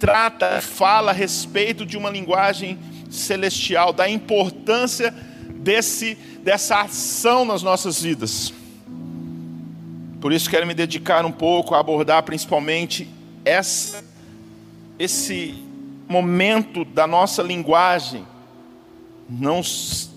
trata, 0.00 0.60
fala 0.60 1.12
a 1.12 1.14
respeito 1.14 1.86
de 1.86 1.96
uma 1.96 2.10
linguagem 2.10 2.76
celestial, 3.08 3.92
da 3.92 4.08
importância 4.08 5.14
desse, 5.60 6.16
dessa 6.42 6.80
ação 6.80 7.44
nas 7.44 7.62
nossas 7.62 8.02
vidas. 8.02 8.52
Por 10.20 10.32
isso 10.32 10.50
quero 10.50 10.66
me 10.66 10.74
dedicar 10.74 11.24
um 11.24 11.32
pouco 11.32 11.72
a 11.76 11.78
abordar 11.78 12.24
principalmente 12.24 13.08
essa, 13.44 14.04
esse 14.98 15.70
momento 16.08 16.84
da 16.84 17.06
nossa 17.06 17.42
linguagem. 17.42 18.26
Não 19.28 19.62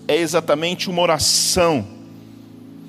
é 0.06 0.16
exatamente 0.16 0.90
uma 0.90 1.00
oração, 1.00 1.86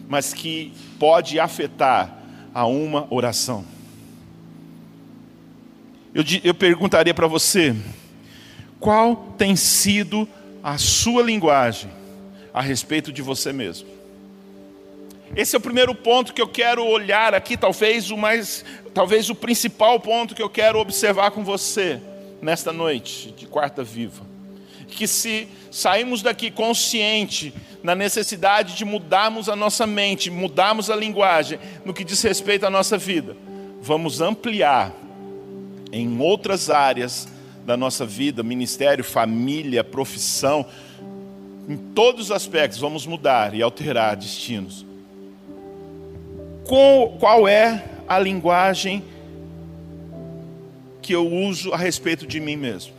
mas 0.09 0.33
que 0.33 0.73
pode 0.99 1.39
afetar 1.39 2.17
a 2.53 2.65
uma 2.65 3.07
oração. 3.09 3.63
Eu, 6.13 6.23
eu 6.43 6.53
perguntaria 6.53 7.13
para 7.13 7.27
você: 7.27 7.75
qual 8.79 9.15
tem 9.37 9.55
sido 9.55 10.27
a 10.63 10.77
sua 10.77 11.21
linguagem 11.21 11.89
a 12.53 12.61
respeito 12.61 13.11
de 13.11 13.21
você 13.21 13.53
mesmo? 13.53 13.87
Esse 15.35 15.55
é 15.55 15.59
o 15.59 15.61
primeiro 15.61 15.93
ponto 15.93 16.33
que 16.33 16.41
eu 16.41 16.47
quero 16.47 16.85
olhar 16.85 17.33
aqui, 17.33 17.55
talvez 17.57 18.11
o 18.11 18.17
mais, 18.17 18.65
talvez 18.93 19.29
o 19.29 19.35
principal 19.35 19.99
ponto 19.99 20.33
que 20.33 20.41
eu 20.41 20.49
quero 20.49 20.79
observar 20.79 21.31
com 21.31 21.43
você 21.43 22.01
nesta 22.41 22.71
noite 22.71 23.31
de 23.31 23.45
quarta 23.45 23.83
viva. 23.83 24.25
Que 24.87 25.07
se 25.07 25.47
sairmos 25.71 26.21
daqui 26.21 26.49
consciente 26.49 27.53
na 27.83 27.93
necessidade 27.93 28.75
de 28.75 28.85
mudarmos 28.85 29.49
a 29.49 29.55
nossa 29.55 29.85
mente, 29.85 30.29
mudarmos 30.29 30.89
a 30.89 30.95
linguagem 30.95 31.59
no 31.85 31.93
que 31.93 32.03
diz 32.03 32.21
respeito 32.21 32.65
à 32.65 32.69
nossa 32.69 32.97
vida, 32.97 33.35
vamos 33.81 34.21
ampliar 34.21 34.93
em 35.91 36.19
outras 36.19 36.69
áreas 36.69 37.27
da 37.65 37.75
nossa 37.75 38.05
vida, 38.05 38.43
ministério, 38.43 39.03
família, 39.03 39.83
profissão, 39.83 40.65
em 41.67 41.75
todos 41.75 42.25
os 42.27 42.31
aspectos, 42.31 42.79
vamos 42.79 43.05
mudar 43.05 43.53
e 43.53 43.61
alterar 43.61 44.15
destinos. 44.15 44.85
Qual 47.19 47.47
é 47.47 47.83
a 48.07 48.17
linguagem 48.17 49.03
que 51.07 51.15
eu 51.15 51.25
uso 51.25 51.71
a 51.71 51.77
respeito 51.77 52.27
de 52.27 52.37
mim 52.37 52.57
mesmo? 52.57 52.91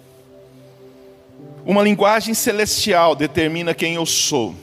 Uma 1.62 1.82
linguagem 1.82 2.32
celestial 2.32 3.14
determina 3.14 3.74
quem 3.74 3.96
eu 3.96 4.06
sou. 4.06 4.54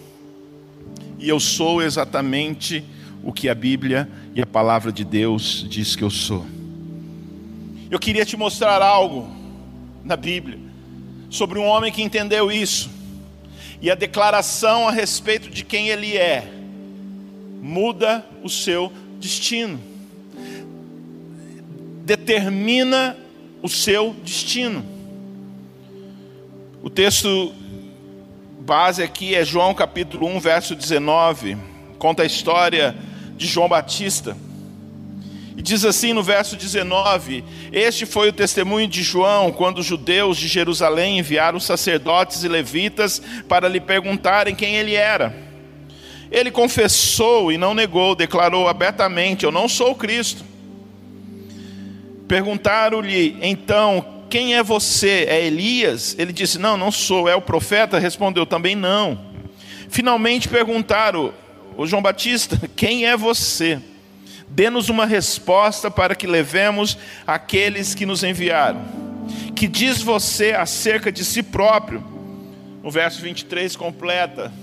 E 1.19 1.29
eu 1.29 1.39
sou 1.39 1.79
exatamente 1.79 2.83
o 3.23 3.31
que 3.31 3.47
a 3.47 3.53
Bíblia 3.53 4.09
e 4.33 4.41
a 4.41 4.47
palavra 4.47 4.91
de 4.91 5.05
Deus 5.05 5.63
diz 5.69 5.95
que 5.95 6.03
eu 6.03 6.09
sou. 6.09 6.43
Eu 7.91 7.99
queria 7.99 8.25
te 8.25 8.35
mostrar 8.35 8.81
algo 8.81 9.29
na 10.03 10.15
Bíblia 10.15 10.57
sobre 11.29 11.59
um 11.59 11.65
homem 11.65 11.91
que 11.91 12.01
entendeu 12.01 12.51
isso. 12.51 12.89
E 13.79 13.91
a 13.91 13.95
declaração 13.95 14.87
a 14.87 14.91
respeito 14.91 15.51
de 15.51 15.63
quem 15.63 15.89
ele 15.89 16.17
é 16.17 16.51
muda 17.61 18.25
o 18.41 18.49
seu 18.49 18.91
destino. 19.19 19.79
Determina 22.03 23.17
o 23.65 23.69
seu 23.69 24.15
destino. 24.23 24.85
O 26.83 26.89
texto 26.89 27.51
base 28.59 29.01
aqui 29.01 29.33
é 29.33 29.43
João 29.43 29.73
capítulo 29.73 30.27
1, 30.27 30.39
verso 30.39 30.75
19. 30.75 31.57
Conta 31.97 32.21
a 32.21 32.27
história 32.27 32.95
de 33.35 33.47
João 33.47 33.67
Batista. 33.67 34.37
E 35.57 35.63
diz 35.63 35.83
assim 35.83 36.13
no 36.13 36.21
verso 36.21 36.55
19: 36.55 37.43
Este 37.71 38.05
foi 38.05 38.29
o 38.29 38.33
testemunho 38.33 38.87
de 38.87 39.01
João 39.01 39.51
quando 39.51 39.79
os 39.79 39.85
judeus 39.87 40.37
de 40.37 40.47
Jerusalém 40.47 41.17
enviaram 41.17 41.59
sacerdotes 41.59 42.43
e 42.43 42.47
levitas 42.47 43.19
para 43.49 43.67
lhe 43.67 43.79
perguntarem 43.79 44.53
quem 44.53 44.75
ele 44.75 44.93
era. 44.93 45.35
Ele 46.31 46.51
confessou 46.51 47.51
e 47.51 47.57
não 47.57 47.73
negou, 47.73 48.13
declarou 48.13 48.67
abertamente: 48.67 49.43
Eu 49.43 49.51
não 49.51 49.67
sou 49.67 49.95
Cristo. 49.95 50.53
Perguntaram-lhe 52.27 53.37
então: 53.41 54.23
Quem 54.29 54.55
é 54.55 54.63
você? 54.63 55.25
É 55.29 55.45
Elias? 55.45 56.15
Ele 56.17 56.33
disse: 56.33 56.57
Não, 56.57 56.77
não 56.77 56.91
sou. 56.91 57.29
É 57.29 57.35
o 57.35 57.41
profeta? 57.41 57.99
Respondeu: 57.99 58.45
Também 58.45 58.75
não. 58.75 59.19
Finalmente 59.89 60.47
perguntaram: 60.47 61.33
O 61.77 61.85
João 61.85 62.01
Batista, 62.01 62.59
quem 62.75 63.05
é 63.05 63.15
você? 63.15 63.79
Dê-nos 64.47 64.89
uma 64.89 65.05
resposta 65.05 65.89
para 65.91 66.15
que 66.15 66.27
levemos 66.27 66.97
aqueles 67.25 67.93
que 67.93 68.05
nos 68.05 68.23
enviaram. 68.23 68.81
Que 69.55 69.67
diz 69.67 70.01
você 70.01 70.51
acerca 70.51 71.11
de 71.11 71.25
si 71.25 71.41
próprio? 71.41 72.03
No 72.83 72.91
verso 72.91 73.21
23 73.21 73.75
completa, 73.75 74.53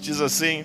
diz 0.00 0.20
assim: 0.20 0.64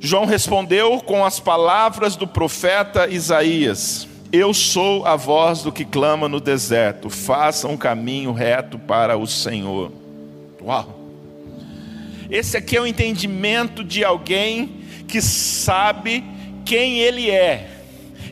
João 0.00 0.24
respondeu 0.24 1.00
com 1.00 1.24
as 1.24 1.38
palavras 1.38 2.16
do 2.16 2.26
profeta 2.26 3.08
Isaías: 3.08 4.08
Eu 4.32 4.54
sou 4.54 5.04
a 5.04 5.14
voz 5.14 5.62
do 5.62 5.70
que 5.70 5.84
clama 5.84 6.26
no 6.26 6.40
deserto, 6.40 7.10
faça 7.10 7.68
um 7.68 7.76
caminho 7.76 8.32
reto 8.32 8.78
para 8.78 9.14
o 9.18 9.26
Senhor. 9.26 9.92
Uau! 10.62 10.98
Esse 12.30 12.56
aqui 12.56 12.78
é 12.78 12.80
o 12.80 12.86
entendimento 12.86 13.84
de 13.84 14.02
alguém 14.02 14.80
que 15.06 15.20
sabe 15.20 16.24
quem 16.64 17.00
ele 17.00 17.30
é, 17.30 17.68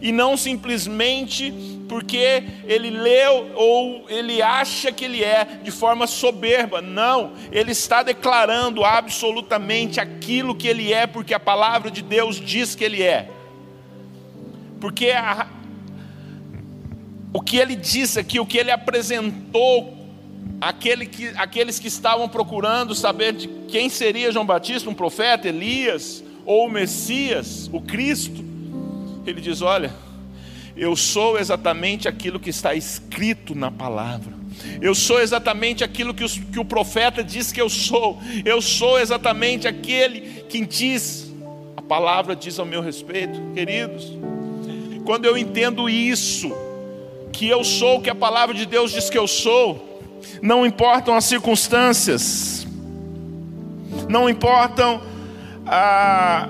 e 0.01 0.11
não 0.11 0.39
simplesmente 0.39 1.53
porque 1.87 2.45
ele 2.65 2.89
leu 2.89 3.51
ou 3.55 4.07
ele 4.09 4.41
acha 4.41 4.91
que 4.91 5.05
ele 5.05 5.23
é 5.23 5.45
de 5.63 5.71
forma 5.71 6.07
soberba. 6.07 6.81
Não, 6.81 7.33
ele 7.53 7.73
está 7.73 8.03
declarando 8.03 8.87
absolutamente 8.87 10.01
aquilo 10.01 10.55
que 10.55 10.67
ele 10.67 10.95
é, 10.95 11.07
porque 11.07 11.35
a 11.35 11.41
palavra 11.41 11.91
de 11.91 12.01
Deus 12.01 12.41
diz 12.41 12.75
que 12.75 12.85
ele 12.85 13.03
é. 13.03 13.29
Porque 14.81 15.11
a, 15.11 15.47
o 17.33 17.41
que 17.41 17.57
ele 17.57 17.77
disse 17.77 18.19
aqui, 18.19 18.41
o 18.41 18.47
que 18.47 18.59
ele 18.59 18.71
apresentou, 18.71 19.97
aquele 20.61 21.07
que, 21.07 21.29
aqueles 21.37 21.79
que 21.79 21.89
estavam 21.89 22.29
procurando 22.29 22.95
saber 22.95 23.33
de 23.33 23.49
quem 23.69 23.89
seria 23.89 24.33
João 24.33 24.45
Batista, 24.45 24.91
um 24.91 24.95
profeta, 24.95 25.49
Elias, 25.49 26.25
ou 26.45 26.67
o 26.67 26.71
Messias, 26.71 27.71
o 27.73 27.81
Cristo, 27.81 28.45
ele 29.27 29.41
diz: 29.41 29.63
Olha, 29.63 29.93
eu 30.77 30.97
sou 30.97 31.39
exatamente 31.39 32.09
aquilo 32.09 32.41
que 32.41 32.51
está 32.51 32.75
escrito 32.75 33.55
na 33.55 33.71
palavra. 33.71 34.41
Eu 34.81 34.95
sou 34.95 35.21
exatamente 35.21 35.85
aquilo 35.85 36.13
que, 36.13 36.25
os, 36.25 36.39
que 36.39 36.59
o 36.59 36.65
profeta 36.65 37.23
diz 37.23 37.53
que 37.53 37.61
eu 37.61 37.69
sou. 37.69 38.19
Eu 38.45 38.61
sou 38.61 38.99
exatamente 38.99 39.69
aquele 39.69 40.43
que 40.49 40.65
diz, 40.67 41.33
a 41.77 41.83
palavra 41.83 42.35
diz 42.35 42.59
ao 42.59 42.67
meu 42.67 42.83
respeito, 42.83 43.41
queridos. 43.55 44.13
Quando 45.05 45.25
eu 45.25 45.39
entendo 45.39 45.89
isso, 45.89 46.53
que 47.33 47.49
eu 47.49 47.65
sou 47.65 47.99
o 47.99 48.03
que 48.03 48.11
a 48.11 48.15
palavra 48.15 48.55
de 48.55 48.67
Deus 48.67 48.93
diz 48.93 49.09
que 49.09 49.19
eu 49.19 49.27
sou, 49.27 50.03
não 50.43 50.67
importam 50.67 51.15
as 51.15 51.25
circunstâncias, 51.25 52.67
não 54.09 54.29
importam 54.29 55.01
ah, 55.67 56.49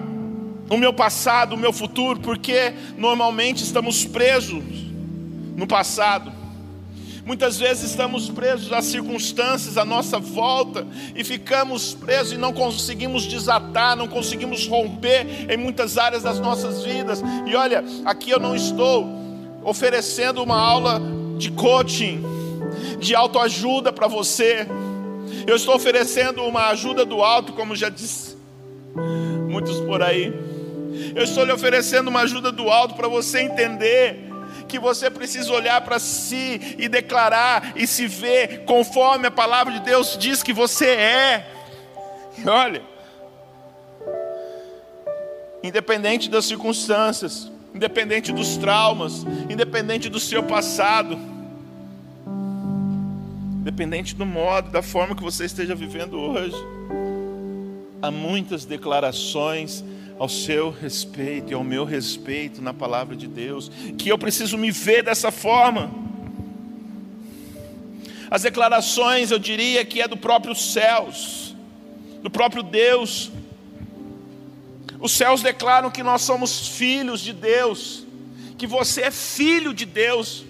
o 0.69 0.77
meu 0.77 0.93
passado, 0.93 1.55
o 1.55 1.59
meu 1.59 1.73
futuro, 1.73 2.21
porque 2.21 2.73
normalmente 2.97 3.63
estamos 3.63 4.05
presos 4.05 4.63
no 5.57 5.67
passado. 5.67 6.41
Muitas 7.25 7.59
vezes 7.59 7.91
estamos 7.91 8.29
presos 8.31 8.73
às 8.73 8.87
circunstâncias 8.87 9.77
à 9.77 9.85
nossa 9.85 10.19
volta 10.19 10.87
e 11.15 11.23
ficamos 11.23 11.95
presos 11.95 12.33
e 12.33 12.39
não 12.39 12.53
conseguimos 12.53 13.25
desatar, 13.25 13.95
não 13.95 14.09
conseguimos 14.09 14.67
romper 14.67 15.51
em 15.51 15.57
muitas 15.57 15.99
áreas 15.99 16.23
das 16.23 16.41
nossas 16.41 16.83
vidas. 16.83 17.23
E 17.47 17.55
olha, 17.55 17.85
aqui 18.05 18.31
eu 18.31 18.41
não 18.41 18.57
estou 18.57 19.20
oferecendo 19.63 20.43
uma 20.43 20.59
aula 20.59 21.01
de 21.39 21.51
coaching, 21.51 22.23
de 22.99 23.15
autoajuda 23.15 23.93
para 23.93 24.07
você. 24.07 24.67
Eu 25.47 25.57
estou 25.57 25.75
oferecendo 25.75 26.43
uma 26.45 26.69
ajuda 26.69 27.05
do 27.05 27.23
alto, 27.23 27.53
como 27.53 27.75
já 27.75 27.89
disse 27.89 28.37
muitos 29.49 29.81
por 29.81 30.03
aí. 30.03 30.33
Eu 31.15 31.25
estou 31.25 31.45
lhe 31.45 31.53
oferecendo 31.53 32.09
uma 32.09 32.21
ajuda 32.21 32.53
do 32.53 32.69
alto 32.71 32.95
para 32.95 33.09
você 33.09 33.41
entender 33.41 34.31
que 34.69 34.79
você 34.79 35.11
precisa 35.11 35.53
olhar 35.53 35.81
para 35.81 35.99
si 35.99 36.77
e 36.79 36.89
declarar 36.89 37.73
e 37.75 37.87
se 37.87 38.07
ver 38.07 38.65
conforme 38.65 39.27
a 39.27 39.31
palavra 39.31 39.73
de 39.73 39.81
Deus 39.81 40.17
diz 40.19 40.43
que 40.43 40.53
você 40.53 40.87
é. 40.87 41.47
E 42.39 42.49
olha, 42.49 42.83
independente 45.63 46.31
das 46.31 46.45
circunstâncias, 46.45 47.50
independente 47.75 48.33
dos 48.33 48.57
traumas, 48.57 49.25
independente 49.49 50.09
do 50.09 50.21
seu 50.21 50.43
passado, 50.43 51.19
independente 53.61 54.15
do 54.15 54.27
modo, 54.27 54.71
da 54.71 54.83
forma 54.83 55.15
que 55.15 55.23
você 55.23 55.45
esteja 55.45 55.75
vivendo 55.75 56.19
hoje, 56.19 56.57
há 58.03 58.11
muitas 58.11 58.65
declarações 58.65 59.85
ao 60.19 60.29
seu 60.29 60.71
respeito 60.71 61.51
e 61.51 61.55
ao 61.55 61.65
meu 61.65 61.85
respeito 61.85 62.61
na 62.61 62.75
palavra 62.75 63.17
de 63.17 63.27
Deus, 63.27 63.71
que 63.97 64.11
eu 64.11 64.19
preciso 64.19 64.59
me 64.59 64.71
ver 64.71 65.03
dessa 65.03 65.31
forma. 65.31 65.91
As 68.31 68.43
declarações, 68.43 69.31
eu 69.31 69.39
diria 69.39 69.85
que 69.85 70.01
é 70.01 70.07
do 70.07 70.17
próprio 70.17 70.55
céus, 70.55 71.57
do 72.23 72.31
próprio 72.31 72.63
Deus. 72.63 73.33
Os 75.01 75.13
céus 75.13 75.41
declaram 75.43 75.91
que 75.91 76.03
nós 76.03 76.23
somos 76.23 76.69
filhos 76.69 77.21
de 77.21 77.33
Deus, 77.33 78.05
que 78.59 78.67
você 78.67 79.03
é 79.03 79.11
filho 79.11 79.73
de 79.73 79.87
Deus, 79.87 80.45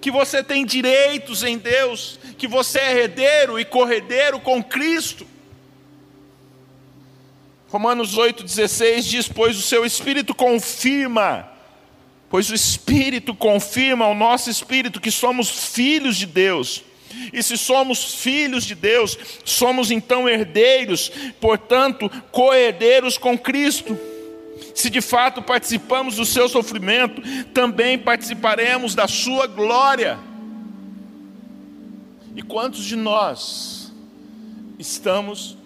que 0.00 0.10
você 0.10 0.42
tem 0.42 0.66
direitos 0.66 1.44
em 1.44 1.56
Deus, 1.56 2.18
que 2.36 2.48
você 2.48 2.80
é 2.80 2.98
herdeiro 2.98 3.58
e 3.58 3.64
corredeiro 3.64 4.40
com 4.40 4.62
Cristo. 4.62 5.24
Romanos 7.68 8.16
8,16 8.16 9.02
diz: 9.02 9.28
Pois 9.28 9.56
o 9.56 9.62
seu 9.62 9.84
espírito 9.84 10.34
confirma, 10.34 11.48
pois 12.28 12.50
o 12.50 12.54
espírito 12.54 13.32
confirma 13.34 14.04
ao 14.04 14.14
nosso 14.14 14.50
espírito 14.50 15.00
que 15.00 15.10
somos 15.10 15.72
filhos 15.72 16.16
de 16.16 16.26
Deus. 16.26 16.82
E 17.32 17.42
se 17.42 17.56
somos 17.56 18.14
filhos 18.14 18.64
de 18.64 18.74
Deus, 18.74 19.18
somos 19.44 19.90
então 19.90 20.28
herdeiros, 20.28 21.10
portanto, 21.40 22.10
co-herdeiros 22.30 23.18
com 23.18 23.36
Cristo. 23.36 23.98
Se 24.74 24.90
de 24.90 25.00
fato 25.00 25.42
participamos 25.42 26.16
do 26.16 26.24
seu 26.24 26.48
sofrimento, 26.48 27.22
também 27.52 27.98
participaremos 27.98 28.94
da 28.94 29.06
sua 29.06 29.46
glória. 29.46 30.18
E 32.34 32.42
quantos 32.42 32.84
de 32.84 32.96
nós 32.96 33.92
estamos 34.78 35.56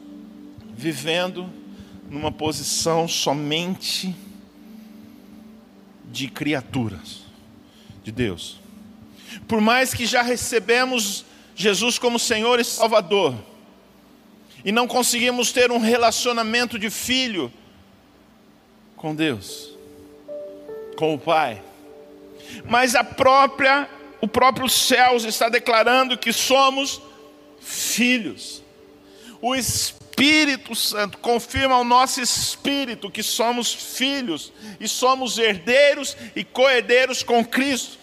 vivendo 0.76 1.50
numa 2.11 2.31
posição 2.31 3.09
somente 3.09 4.14
de 6.05 6.28
criaturas 6.28 7.23
de 8.05 8.12
Deus? 8.12 8.61
Por 9.47 9.61
mais 9.61 9.95
que 9.95 10.07
já 10.07 10.23
recebemos 10.23 11.25
Jesus 11.58 11.98
como 11.98 12.20
Senhor 12.20 12.60
e 12.60 12.64
Salvador, 12.64 13.34
e 14.64 14.70
não 14.70 14.86
conseguimos 14.86 15.50
ter 15.50 15.72
um 15.72 15.78
relacionamento 15.78 16.78
de 16.78 16.88
filho 16.88 17.52
com 18.94 19.12
Deus, 19.12 19.76
com 20.96 21.14
o 21.14 21.18
Pai, 21.18 21.60
mas 22.64 22.94
a 22.94 23.02
própria, 23.02 23.90
o 24.20 24.28
próprio 24.28 24.68
céus 24.68 25.24
está 25.24 25.48
declarando 25.48 26.16
que 26.16 26.32
somos 26.32 27.02
filhos. 27.60 28.62
O 29.42 29.56
Espírito 29.56 30.76
Santo 30.76 31.18
confirma 31.18 31.74
ao 31.74 31.82
nosso 31.82 32.20
espírito 32.20 33.10
que 33.10 33.22
somos 33.22 33.74
filhos 33.74 34.52
e 34.78 34.86
somos 34.86 35.38
herdeiros 35.38 36.16
e 36.36 36.44
co-herdeiros 36.44 37.24
com 37.24 37.44
Cristo. 37.44 37.98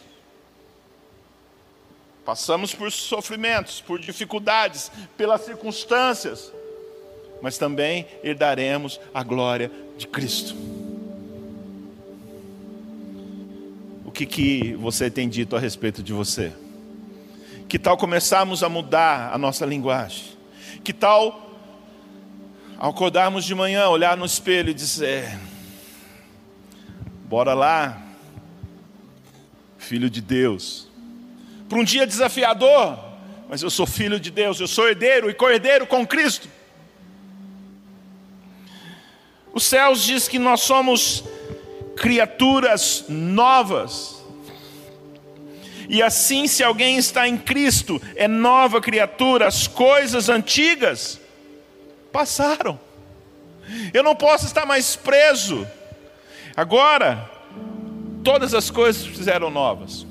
Passamos 2.25 2.73
por 2.73 2.91
sofrimentos, 2.91 3.81
por 3.81 3.99
dificuldades, 3.99 4.91
pelas 5.15 5.41
circunstâncias, 5.41 6.51
mas 7.39 7.59
também 7.59 8.07
herdaremos 8.23 8.99
a 9.13 9.21
glória 9.21 9.71
de 9.95 10.07
Cristo. 10.07 10.55
O 14.03 14.11
que, 14.11 14.25
que 14.25 14.73
você 14.73 15.11
tem 15.11 15.29
dito 15.29 15.55
a 15.55 15.59
respeito 15.59 16.01
de 16.01 16.13
você? 16.13 16.51
Que 17.69 17.77
tal 17.77 17.95
começarmos 17.95 18.63
a 18.63 18.69
mudar 18.69 19.31
a 19.31 19.37
nossa 19.37 19.63
linguagem? 19.63 20.35
Que 20.83 20.93
tal, 20.93 21.51
ao 22.79 22.89
acordarmos 22.89 23.45
de 23.45 23.53
manhã, 23.53 23.87
olhar 23.87 24.17
no 24.17 24.25
espelho 24.25 24.71
e 24.71 24.73
dizer: 24.73 25.37
Bora 27.25 27.53
lá, 27.53 28.01
filho 29.77 30.09
de 30.09 30.21
Deus 30.21 30.94
para 31.67 31.79
um 31.79 31.83
dia 31.83 32.05
desafiador, 32.05 32.97
mas 33.49 33.61
eu 33.61 33.69
sou 33.69 33.85
filho 33.85 34.19
de 34.19 34.31
Deus, 34.31 34.59
eu 34.59 34.67
sou 34.67 34.87
herdeiro 34.87 35.29
e 35.29 35.33
co-herdeiro 35.33 35.85
com 35.87 36.05
Cristo. 36.05 36.47
Os 39.53 39.63
céus 39.63 40.03
diz 40.03 40.27
que 40.27 40.37
nós 40.37 40.61
somos 40.61 41.23
criaturas 41.95 43.05
novas. 43.07 44.23
E 45.87 46.01
assim, 46.01 46.47
se 46.47 46.63
alguém 46.63 46.97
está 46.97 47.27
em 47.27 47.37
Cristo, 47.37 48.01
é 48.15 48.27
nova 48.27 48.81
criatura, 48.81 49.47
as 49.47 49.67
coisas 49.67 50.29
antigas 50.29 51.19
passaram. 52.11 52.79
Eu 53.93 54.03
não 54.03 54.15
posso 54.15 54.45
estar 54.45 54.65
mais 54.65 54.95
preso. 54.95 55.65
Agora, 56.55 57.29
todas 58.23 58.53
as 58.53 58.69
coisas 58.69 59.05
fizeram 59.05 59.49
novas. 59.49 60.05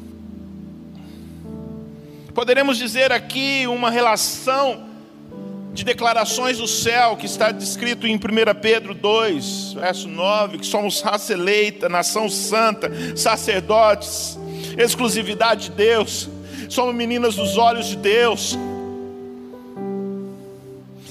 Poderemos 2.35 2.77
dizer 2.77 3.13
aqui 3.13 3.65
uma 3.69 3.91
relação 3.91 4.89
de 5.73 5.85
declarações 5.85 6.59
do 6.59 6.67
céu 6.67 7.17
que 7.17 7.27
está 7.27 7.53
descrito 7.53 8.09
em 8.09 8.17
1 8.17 8.21
Pedro 8.61 8.93
2, 8.93 9.75
verso 9.75 10.09
9, 10.09 10.59
que 10.59 10.67
somos 10.67 11.01
raça 11.01 11.33
eleita, 11.33 11.89
nação 11.89 12.29
santa, 12.29 12.91
sacerdotes, 13.17 14.37
exclusividade 14.77 15.69
de 15.69 15.77
Deus, 15.77 16.29
somos 16.69 16.93
meninas 16.93 17.37
dos 17.37 17.57
olhos 17.57 17.87
de 17.87 17.97
Deus, 17.97 18.59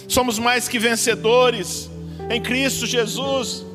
somos 0.10 0.38
mais 0.38 0.68
que 0.68 0.78
vencedores 0.78 1.90
em 2.30 2.42
Cristo 2.42 2.86
Jesus. 2.86 3.66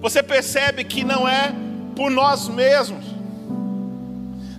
Você 0.00 0.24
percebe 0.24 0.82
que 0.82 1.04
não 1.04 1.28
é 1.28 1.54
por 1.94 2.10
nós 2.10 2.48
mesmos, 2.48 3.13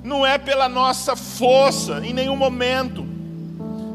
não 0.06 0.24
é 0.24 0.38
pela 0.38 0.70
nossa 0.70 1.16
força, 1.16 2.00
em 2.06 2.14
nenhum 2.14 2.36
momento. 2.36 3.04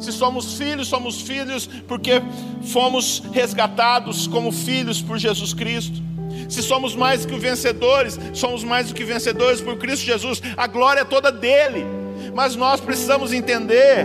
Se 0.00 0.10
somos 0.10 0.54
filhos, 0.54 0.88
somos 0.88 1.20
filhos 1.20 1.68
porque 1.86 2.20
fomos 2.64 3.22
resgatados 3.32 4.26
como 4.26 4.50
filhos 4.50 5.00
por 5.00 5.18
Jesus 5.18 5.54
Cristo. 5.54 6.02
Se 6.48 6.64
somos 6.64 6.96
mais 6.96 7.24
do 7.24 7.32
que 7.32 7.38
vencedores, 7.38 8.18
somos 8.34 8.64
mais 8.64 8.88
do 8.88 8.94
que 8.94 9.04
vencedores 9.04 9.60
por 9.60 9.78
Cristo 9.78 10.04
Jesus. 10.04 10.42
A 10.56 10.66
glória 10.66 11.02
é 11.02 11.04
toda 11.04 11.30
dele. 11.30 11.86
Mas 12.34 12.56
nós 12.56 12.80
precisamos 12.80 13.32
entender 13.32 14.04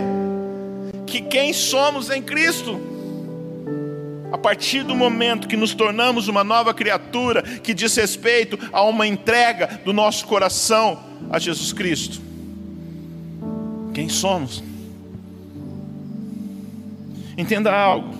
que 1.06 1.20
quem 1.22 1.52
somos 1.52 2.08
em 2.08 2.22
Cristo, 2.22 2.80
a 4.30 4.38
partir 4.38 4.84
do 4.84 4.94
momento 4.94 5.48
que 5.48 5.56
nos 5.56 5.74
tornamos 5.74 6.28
uma 6.28 6.44
nova 6.44 6.72
criatura, 6.72 7.42
que 7.42 7.74
diz 7.74 7.96
respeito 7.96 8.56
a 8.72 8.82
uma 8.82 9.08
entrega 9.08 9.80
do 9.84 9.92
nosso 9.92 10.24
coração 10.26 11.05
a 11.30 11.38
Jesus 11.38 11.72
Cristo. 11.72 12.20
Quem 13.92 14.08
somos? 14.08 14.62
Entenda 17.36 17.72
algo. 17.72 18.14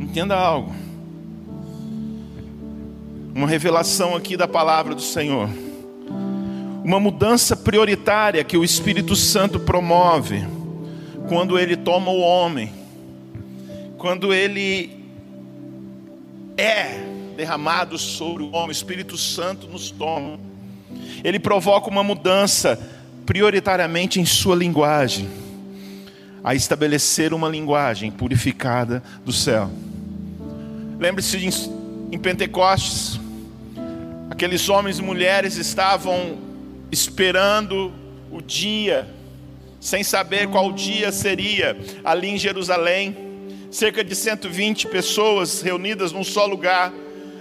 Entenda 0.00 0.36
algo. 0.36 0.74
Uma 3.34 3.46
revelação 3.46 4.16
aqui 4.16 4.36
da 4.36 4.48
palavra 4.48 4.94
do 4.94 5.02
Senhor. 5.02 5.48
Uma 6.82 7.00
mudança 7.00 7.56
prioritária 7.56 8.42
que 8.44 8.56
o 8.56 8.64
Espírito 8.64 9.14
Santo 9.14 9.60
promove 9.60 10.46
quando 11.28 11.58
ele 11.58 11.76
toma 11.76 12.10
o 12.10 12.20
homem, 12.20 12.72
quando 13.98 14.32
ele 14.32 15.04
é 16.56 17.05
derramado 17.36 17.98
sobre 17.98 18.42
o 18.42 18.52
homem, 18.52 18.70
o 18.70 18.72
Espírito 18.72 19.16
Santo 19.16 19.68
nos 19.68 19.90
toma. 19.90 20.40
Ele 21.22 21.38
provoca 21.38 21.88
uma 21.88 22.02
mudança, 22.02 22.80
prioritariamente 23.24 24.20
em 24.20 24.24
sua 24.24 24.56
linguagem, 24.56 25.28
a 26.42 26.54
estabelecer 26.54 27.34
uma 27.34 27.48
linguagem 27.48 28.10
purificada 28.10 29.02
do 29.24 29.32
céu. 29.32 29.70
Lembre-se 30.98 31.36
em 32.10 32.18
Pentecostes, 32.18 33.20
aqueles 34.30 34.68
homens 34.68 34.98
e 34.98 35.02
mulheres 35.02 35.56
estavam 35.56 36.38
esperando 36.90 37.92
o 38.30 38.40
dia, 38.40 39.08
sem 39.80 40.02
saber 40.02 40.48
qual 40.48 40.72
dia 40.72 41.12
seria, 41.12 41.76
ali 42.04 42.28
em 42.28 42.38
Jerusalém, 42.38 43.16
cerca 43.70 44.02
de 44.02 44.14
120 44.14 44.86
pessoas 44.86 45.60
reunidas 45.60 46.12
num 46.12 46.24
só 46.24 46.46
lugar 46.46 46.92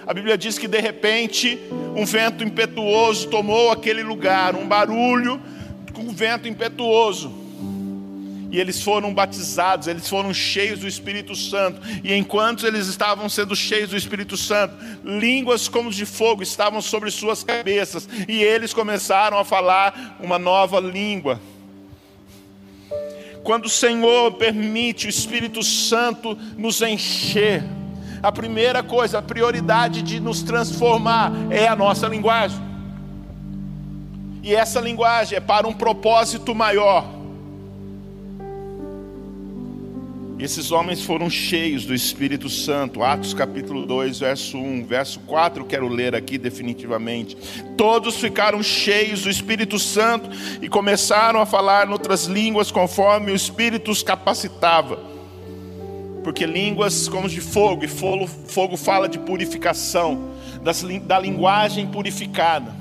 a 0.05 0.13
Bíblia 0.13 0.37
diz 0.37 0.57
que 0.57 0.67
de 0.67 0.79
repente 0.79 1.59
um 1.95 2.05
vento 2.05 2.43
impetuoso 2.43 3.27
tomou 3.29 3.71
aquele 3.71 4.03
lugar, 4.03 4.55
um 4.55 4.67
barulho 4.67 5.41
com 5.93 6.09
vento 6.09 6.47
impetuoso 6.47 7.45
e 8.55 8.59
eles 8.59 8.81
foram 8.81 9.13
batizados, 9.13 9.85
eles 9.85 10.07
foram 10.07 10.33
cheios 10.33 10.79
do 10.79 10.87
Espírito 10.87 11.35
Santo. 11.35 11.81
E 12.01 12.13
enquanto 12.13 12.65
eles 12.65 12.87
estavam 12.87 13.27
sendo 13.27 13.53
cheios 13.53 13.89
do 13.89 13.97
Espírito 13.97 14.37
Santo, 14.37 14.73
línguas 15.03 15.67
como 15.67 15.91
de 15.91 16.05
fogo 16.05 16.41
estavam 16.41 16.81
sobre 16.81 17.11
suas 17.11 17.43
cabeças, 17.43 18.07
e 18.29 18.41
eles 18.41 18.73
começaram 18.73 19.37
a 19.37 19.43
falar 19.43 20.17
uma 20.21 20.39
nova 20.39 20.79
língua. 20.79 21.41
Quando 23.43 23.65
o 23.65 23.69
Senhor 23.69 24.31
permite 24.35 25.05
o 25.05 25.09
Espírito 25.09 25.61
Santo 25.61 26.37
nos 26.57 26.81
encher, 26.81 27.61
a 28.21 28.31
primeira 28.31 28.83
coisa, 28.83 29.19
a 29.19 29.21
prioridade 29.21 30.01
de 30.01 30.19
nos 30.19 30.43
transformar 30.43 31.31
é 31.49 31.67
a 31.67 31.75
nossa 31.75 32.07
linguagem. 32.07 32.59
E 34.43 34.53
essa 34.53 34.79
linguagem 34.79 35.37
é 35.37 35.41
para 35.41 35.67
um 35.67 35.73
propósito 35.73 36.53
maior. 36.53 37.15
Esses 40.37 40.69
homens 40.71 41.01
foram 41.01 41.29
cheios 41.29 41.85
do 41.85 41.93
Espírito 41.93 42.49
Santo. 42.49 43.01
Atos 43.01 43.33
capítulo 43.33 43.85
2, 43.85 44.19
verso 44.19 44.57
1, 44.57 44.85
verso 44.85 45.19
4, 45.21 45.63
quero 45.63 45.87
ler 45.87 46.13
aqui 46.13 46.37
definitivamente. 46.37 47.37
Todos 47.77 48.17
ficaram 48.17 48.61
cheios 48.61 49.23
do 49.23 49.29
Espírito 49.29 49.79
Santo 49.79 50.29
e 50.61 50.67
começaram 50.67 51.39
a 51.39 51.45
falar 51.45 51.87
em 51.87 51.91
outras 51.91 52.25
línguas 52.25 52.69
conforme 52.69 53.31
o 53.31 53.35
Espírito 53.35 53.89
os 53.91 54.03
capacitava. 54.03 55.14
Porque 56.25 56.43
línguas 56.47 57.07
como 57.07 57.29
de 57.29 57.39
fogo, 57.39 57.85
e 57.85 57.87
fogo, 57.87 58.25
fogo 58.25 58.75
fala 58.75 59.07
de 59.07 59.19
purificação, 59.19 60.31
das, 60.63 60.81
da 61.03 61.19
linguagem 61.19 61.85
purificada. 61.85 62.73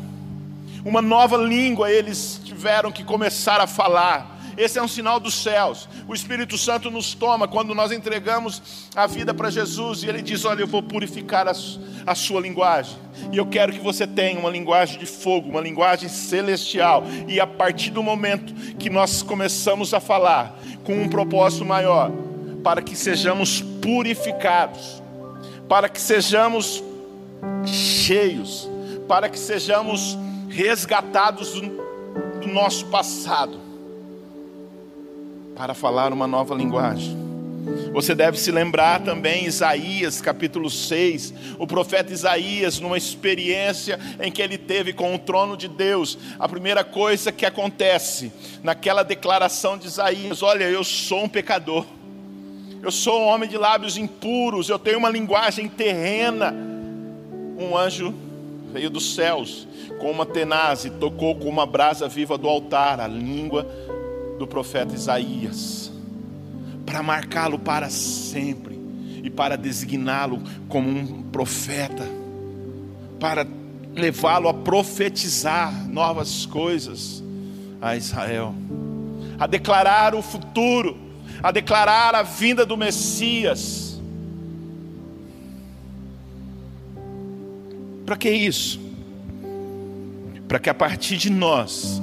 Uma 0.82 1.02
nova 1.02 1.36
língua 1.36 1.92
eles 1.92 2.40
tiveram 2.42 2.90
que 2.90 3.04
começar 3.04 3.60
a 3.60 3.66
falar 3.66 4.32
esse 4.56 4.78
é 4.78 4.82
um 4.82 4.88
sinal 4.88 5.18
dos 5.20 5.34
céus. 5.34 5.86
O 6.08 6.14
Espírito 6.14 6.56
Santo 6.56 6.90
nos 6.90 7.12
toma 7.12 7.46
quando 7.46 7.74
nós 7.74 7.92
entregamos 7.92 8.88
a 8.94 9.06
vida 9.06 9.34
para 9.34 9.50
Jesus 9.50 10.02
e 10.02 10.08
Ele 10.08 10.22
diz: 10.22 10.44
Olha, 10.44 10.60
eu 10.60 10.66
vou 10.66 10.82
purificar 10.82 11.46
a, 11.46 11.52
a 12.06 12.14
sua 12.14 12.40
linguagem. 12.40 12.96
E 13.30 13.36
eu 13.36 13.44
quero 13.46 13.72
que 13.72 13.80
você 13.80 14.06
tenha 14.06 14.38
uma 14.38 14.48
linguagem 14.48 14.98
de 14.98 15.06
fogo, 15.06 15.50
uma 15.50 15.60
linguagem 15.60 16.08
celestial. 16.08 17.04
E 17.26 17.40
a 17.40 17.46
partir 17.46 17.90
do 17.90 18.02
momento 18.02 18.54
que 18.76 18.88
nós 18.88 19.22
começamos 19.22 19.92
a 19.92 20.00
falar 20.00 20.56
com 20.84 20.94
um 20.94 21.08
propósito 21.08 21.64
maior, 21.64 22.12
para 22.64 22.80
que 22.80 22.96
sejamos 22.96 23.60
purificados, 23.60 25.02
para 25.68 25.86
que 25.86 26.00
sejamos 26.00 26.82
cheios, 27.66 28.68
para 29.06 29.28
que 29.28 29.38
sejamos 29.38 30.16
resgatados 30.48 31.60
do, 31.60 31.84
nosso 32.46 32.86
passado 32.86 33.58
para 35.56 35.72
falar 35.74 36.12
uma 36.12 36.26
nova 36.26 36.54
linguagem. 36.54 37.16
Você 37.92 38.14
deve 38.14 38.38
se 38.38 38.50
lembrar 38.50 39.02
também, 39.02 39.46
Isaías 39.46 40.20
capítulo 40.20 40.68
6, 40.70 41.34
o 41.58 41.66
profeta 41.66 42.12
Isaías, 42.12 42.78
numa 42.78 42.98
experiência 42.98 43.98
em 44.20 44.30
que 44.30 44.42
ele 44.42 44.58
teve 44.58 44.92
com 44.92 45.14
o 45.14 45.18
trono 45.18 45.56
de 45.56 45.68
Deus, 45.68 46.18
a 46.38 46.48
primeira 46.48 46.84
coisa 46.84 47.32
que 47.32 47.46
acontece 47.46 48.30
naquela 48.62 49.02
declaração 49.02 49.78
de 49.78 49.86
Isaías: 49.86 50.42
Olha, 50.42 50.64
eu 50.64 50.84
sou 50.84 51.24
um 51.24 51.28
pecador, 51.28 51.86
eu 52.84 52.90
sou 52.90 53.22
um 53.22 53.28
homem 53.28 53.48
de 53.48 53.56
lábios 53.56 53.96
impuros, 53.96 54.68
eu 54.68 54.78
tenho 54.78 54.98
uma 54.98 55.08
linguagem 55.08 55.66
terrena. 55.68 56.54
Um 57.58 57.74
anjo 57.74 58.12
veio 58.70 58.90
dos 58.90 59.14
céus 59.14 59.66
com 59.98 60.10
uma 60.10 60.26
tenaz 60.26 60.84
e 60.84 60.90
tocou 60.90 61.34
com 61.34 61.48
uma 61.48 61.64
brasa 61.64 62.06
viva 62.08 62.36
do 62.36 62.46
altar 62.46 63.00
a 63.00 63.06
língua 63.06 63.66
do 64.38 64.46
profeta 64.46 64.94
Isaías, 64.94 65.90
para 66.84 67.02
marcá-lo 67.02 67.58
para 67.58 67.88
sempre 67.88 68.78
e 69.22 69.30
para 69.30 69.56
designá-lo 69.56 70.42
como 70.68 70.86
um 70.86 71.22
profeta, 71.22 72.06
para 73.18 73.46
levá-lo 73.94 74.46
a 74.46 74.52
profetizar 74.52 75.88
novas 75.88 76.44
coisas 76.44 77.24
a 77.80 77.96
Israel, 77.96 78.54
a 79.38 79.46
declarar 79.46 80.14
o 80.14 80.20
futuro, 80.20 81.03
a 81.42 81.50
declarar 81.50 82.14
a 82.14 82.22
vinda 82.22 82.64
do 82.64 82.76
Messias. 82.76 84.00
Para 88.04 88.16
que 88.16 88.30
isso? 88.30 88.80
Para 90.46 90.58
que 90.58 90.68
a 90.68 90.74
partir 90.74 91.16
de 91.16 91.30
nós, 91.30 92.00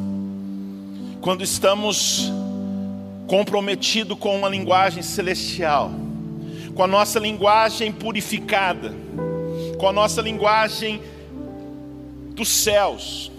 quando 1.22 1.44
estamos 1.44 2.32
comprometidos 3.28 4.18
com 4.18 4.36
uma 4.36 4.50
linguagem 4.50 5.04
celestial, 5.04 5.92
com 6.74 6.84
a 6.84 6.88
nossa 6.88 7.20
linguagem 7.20 7.92
purificada, 7.92 8.94
com 9.78 9.88
a 9.88 9.94
nossa 9.94 10.22
linguagem 10.22 11.02
dos 12.34 12.50
céus, 12.50 13.32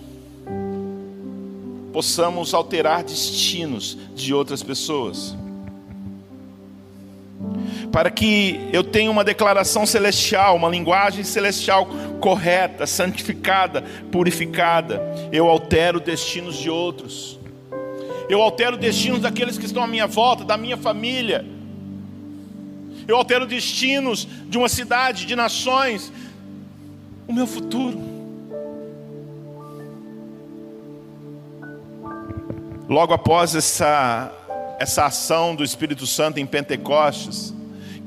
possamos 1.93 2.55
alterar 2.55 3.03
destinos 3.03 3.99
de 4.15 4.33
outras 4.33 4.63
pessoas. 4.63 5.37
Para 7.93 8.11
que 8.11 8.69
eu 8.73 8.83
tenha 8.83 9.11
uma 9.11 9.23
declaração 9.23 9.85
celestial, 9.85 10.57
uma 10.57 10.69
linguagem 10.69 11.23
celestial 11.23 11.87
correta, 12.21 12.87
santificada, 12.87 13.83
purificada, 14.11 15.01
eu 15.31 15.47
altero 15.49 16.01
destinos 16.01 16.57
de 16.57 16.71
outros 16.71 17.39
eu 18.33 18.41
altero 18.41 18.79
destinos 18.79 19.21
daqueles 19.21 19.59
que 19.59 19.67
estão 19.67 19.83
à 19.83 19.87
minha 19.87 20.07
volta, 20.07 20.43
da 20.43 20.57
minha 20.57 20.79
família. 20.79 21.45
Eu 23.07 23.15
altero 23.17 23.47
destinos 23.47 24.27
de 24.47 24.57
uma 24.57 24.71
cidade, 24.71 25.27
de 25.27 25.37
nações, 25.37 26.11
o 27.29 27.33
meu 27.33 27.47
futuro. 27.47 28.01
Logo 32.89 33.13
após 33.13 33.55
essa, 33.55 34.33
essa 34.79 35.05
ação 35.05 35.55
do 35.55 35.63
Espírito 35.63 36.07
Santo 36.07 36.41
em 36.41 36.47
Pentecostes, 36.47 37.53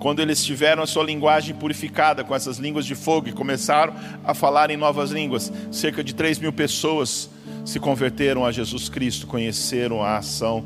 quando 0.06 0.20
eles 0.20 0.46
tiveram 0.46 0.84
a 0.84 0.86
sua 0.86 1.04
linguagem 1.04 1.56
purificada 1.56 2.24
com 2.24 2.36
essas 2.36 2.60
línguas 2.60 2.86
de 2.86 2.94
fogo 2.94 3.28
e 3.28 3.32
começaram 3.32 3.96
a 4.24 4.36
falar 4.36 4.70
em 4.70 4.78
novas 4.78 5.10
línguas, 5.10 5.52
cerca 5.72 6.04
de 6.04 6.13
3 6.13 6.38
mil 6.38 6.54
pessoas 6.54 7.28
se 7.65 7.80
converteram 7.80 8.46
a 8.46 8.52
Jesus 8.52 8.88
Cristo, 8.88 9.26
conheceram 9.26 10.04
a 10.04 10.18
ação 10.18 10.63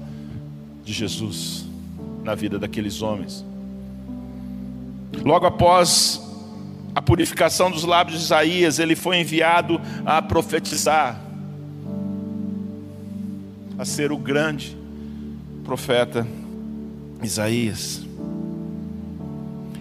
de 0.84 0.92
Jesus 0.92 1.66
na 2.22 2.36
vida 2.36 2.60
daqueles 2.60 3.02
homens. 3.02 3.46
Logo 5.24 5.46
após 5.46 6.22
a 6.94 7.02
purificação 7.02 7.72
dos 7.72 7.86
lábios 7.86 8.20
de 8.20 8.26
Isaías, 8.26 8.78
ele 8.78 8.94
foi 8.94 9.22
enviado 9.22 9.80
a 10.06 10.22
profetizar, 10.22 11.18
a 13.78 13.86
ser 13.86 14.12
o 14.12 14.18
grande 14.18 14.76
profeta 15.64 16.28
Isaías. 17.24 18.09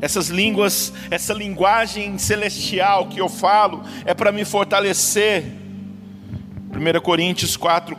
Essas 0.01 0.29
línguas, 0.29 0.93
essa 1.11 1.33
linguagem 1.33 2.19
celestial 2.19 3.07
que 3.09 3.21
eu 3.21 3.29
falo, 3.29 3.83
é 4.05 4.15
para 4.15 4.31
me 4.31 4.45
fortalecer 4.45 5.45
1 6.71 7.01
Coríntios 7.01 7.57
4, 7.57 7.97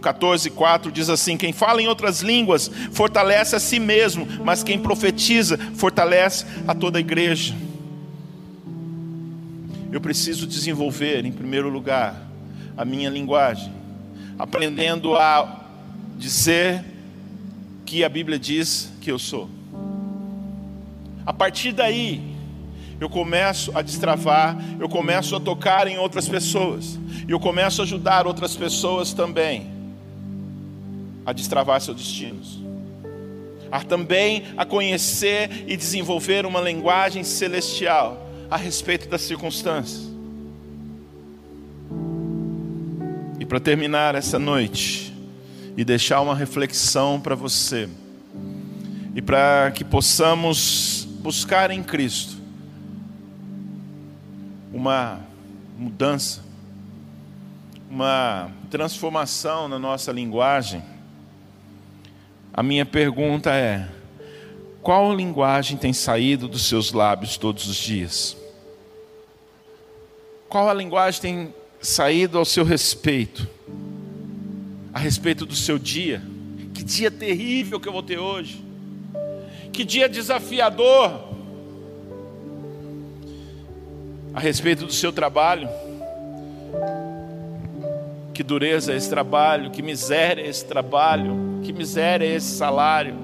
14, 0.00 0.50
4 0.50 0.92
diz 0.92 1.08
assim: 1.08 1.36
Quem 1.36 1.52
fala 1.52 1.80
em 1.80 1.86
outras 1.86 2.20
línguas 2.20 2.70
fortalece 2.92 3.54
a 3.54 3.60
si 3.60 3.78
mesmo, 3.78 4.26
mas 4.44 4.62
quem 4.62 4.78
profetiza 4.78 5.58
fortalece 5.74 6.44
a 6.66 6.74
toda 6.74 6.98
a 6.98 7.00
igreja. 7.00 7.54
Eu 9.92 10.00
preciso 10.00 10.46
desenvolver, 10.46 11.24
em 11.24 11.32
primeiro 11.32 11.68
lugar, 11.68 12.20
a 12.76 12.84
minha 12.84 13.08
linguagem, 13.08 13.72
aprendendo 14.38 15.16
a 15.16 15.64
dizer 16.18 16.84
que 17.84 18.02
a 18.04 18.08
Bíblia 18.08 18.38
diz 18.38 18.92
que 19.00 19.10
eu 19.10 19.18
sou. 19.18 19.55
A 21.26 21.32
partir 21.32 21.72
daí, 21.72 22.22
eu 23.00 23.10
começo 23.10 23.76
a 23.76 23.82
destravar, 23.82 24.56
eu 24.78 24.88
começo 24.88 25.34
a 25.34 25.40
tocar 25.40 25.88
em 25.88 25.98
outras 25.98 26.28
pessoas, 26.28 26.96
e 27.26 27.32
eu 27.32 27.40
começo 27.40 27.82
a 27.82 27.84
ajudar 27.84 28.28
outras 28.28 28.54
pessoas 28.54 29.12
também 29.12 29.74
a 31.26 31.32
destravar 31.32 31.80
seus 31.80 31.96
destinos, 31.96 32.60
a 33.72 33.82
também 33.82 34.44
a 34.56 34.64
conhecer 34.64 35.64
e 35.66 35.76
desenvolver 35.76 36.46
uma 36.46 36.60
linguagem 36.60 37.24
celestial 37.24 38.24
a 38.48 38.56
respeito 38.56 39.08
das 39.08 39.22
circunstâncias. 39.22 40.08
E 43.40 43.44
para 43.44 43.58
terminar 43.58 44.14
essa 44.14 44.38
noite 44.38 45.12
e 45.76 45.84
deixar 45.84 46.20
uma 46.20 46.36
reflexão 46.36 47.20
para 47.20 47.34
você, 47.34 47.88
e 49.14 49.20
para 49.20 49.72
que 49.72 49.82
possamos 49.82 50.95
buscar 51.26 51.72
em 51.72 51.82
Cristo 51.82 52.36
uma 54.72 55.18
mudança 55.76 56.40
uma 57.90 58.48
transformação 58.70 59.66
na 59.66 59.76
nossa 59.76 60.12
linguagem, 60.12 60.84
a 62.52 62.62
minha 62.62 62.86
pergunta 62.86 63.52
é: 63.52 63.88
qual 64.80 65.12
linguagem 65.12 65.76
tem 65.76 65.92
saído 65.92 66.46
dos 66.46 66.68
seus 66.68 66.92
lábios 66.92 67.36
todos 67.36 67.66
os 67.66 67.76
dias? 67.76 68.36
Qual 70.48 70.68
a 70.68 70.74
linguagem 70.74 71.20
tem 71.20 71.54
saído 71.80 72.38
ao 72.38 72.44
seu 72.44 72.64
respeito? 72.64 73.48
A 74.94 75.00
respeito 75.00 75.44
do 75.44 75.56
seu 75.56 75.76
dia? 75.76 76.22
Que 76.72 76.84
dia 76.84 77.10
terrível 77.10 77.80
que 77.80 77.88
eu 77.88 77.92
vou 77.92 78.02
ter 78.02 78.18
hoje! 78.18 78.65
Que 79.76 79.84
dia 79.84 80.08
desafiador! 80.08 81.20
A 84.32 84.40
respeito 84.40 84.86
do 84.86 84.92
seu 84.92 85.12
trabalho? 85.12 85.68
Que 88.32 88.42
dureza 88.42 88.94
esse 88.94 89.10
trabalho, 89.10 89.70
que 89.70 89.82
miséria 89.82 90.40
esse 90.40 90.64
trabalho, 90.64 91.60
que 91.62 91.74
miséria 91.74 92.24
esse 92.24 92.56
salário. 92.56 93.16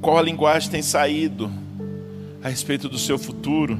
Qual 0.00 0.16
a 0.16 0.22
linguagem 0.22 0.70
tem 0.70 0.80
saído 0.80 1.50
a 2.40 2.48
respeito 2.48 2.88
do 2.88 2.96
seu 2.96 3.18
futuro, 3.18 3.76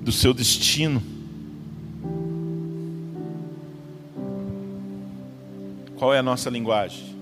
do 0.00 0.12
seu 0.12 0.32
destino? 0.32 1.02
Qual 5.98 6.14
é 6.14 6.20
a 6.20 6.22
nossa 6.22 6.48
linguagem? 6.48 7.15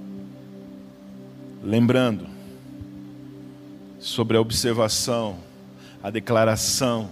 Lembrando 1.65 2.27
sobre 3.99 4.37
a 4.37 4.41
observação, 4.41 5.39
a 6.03 6.11
declaração 6.11 7.09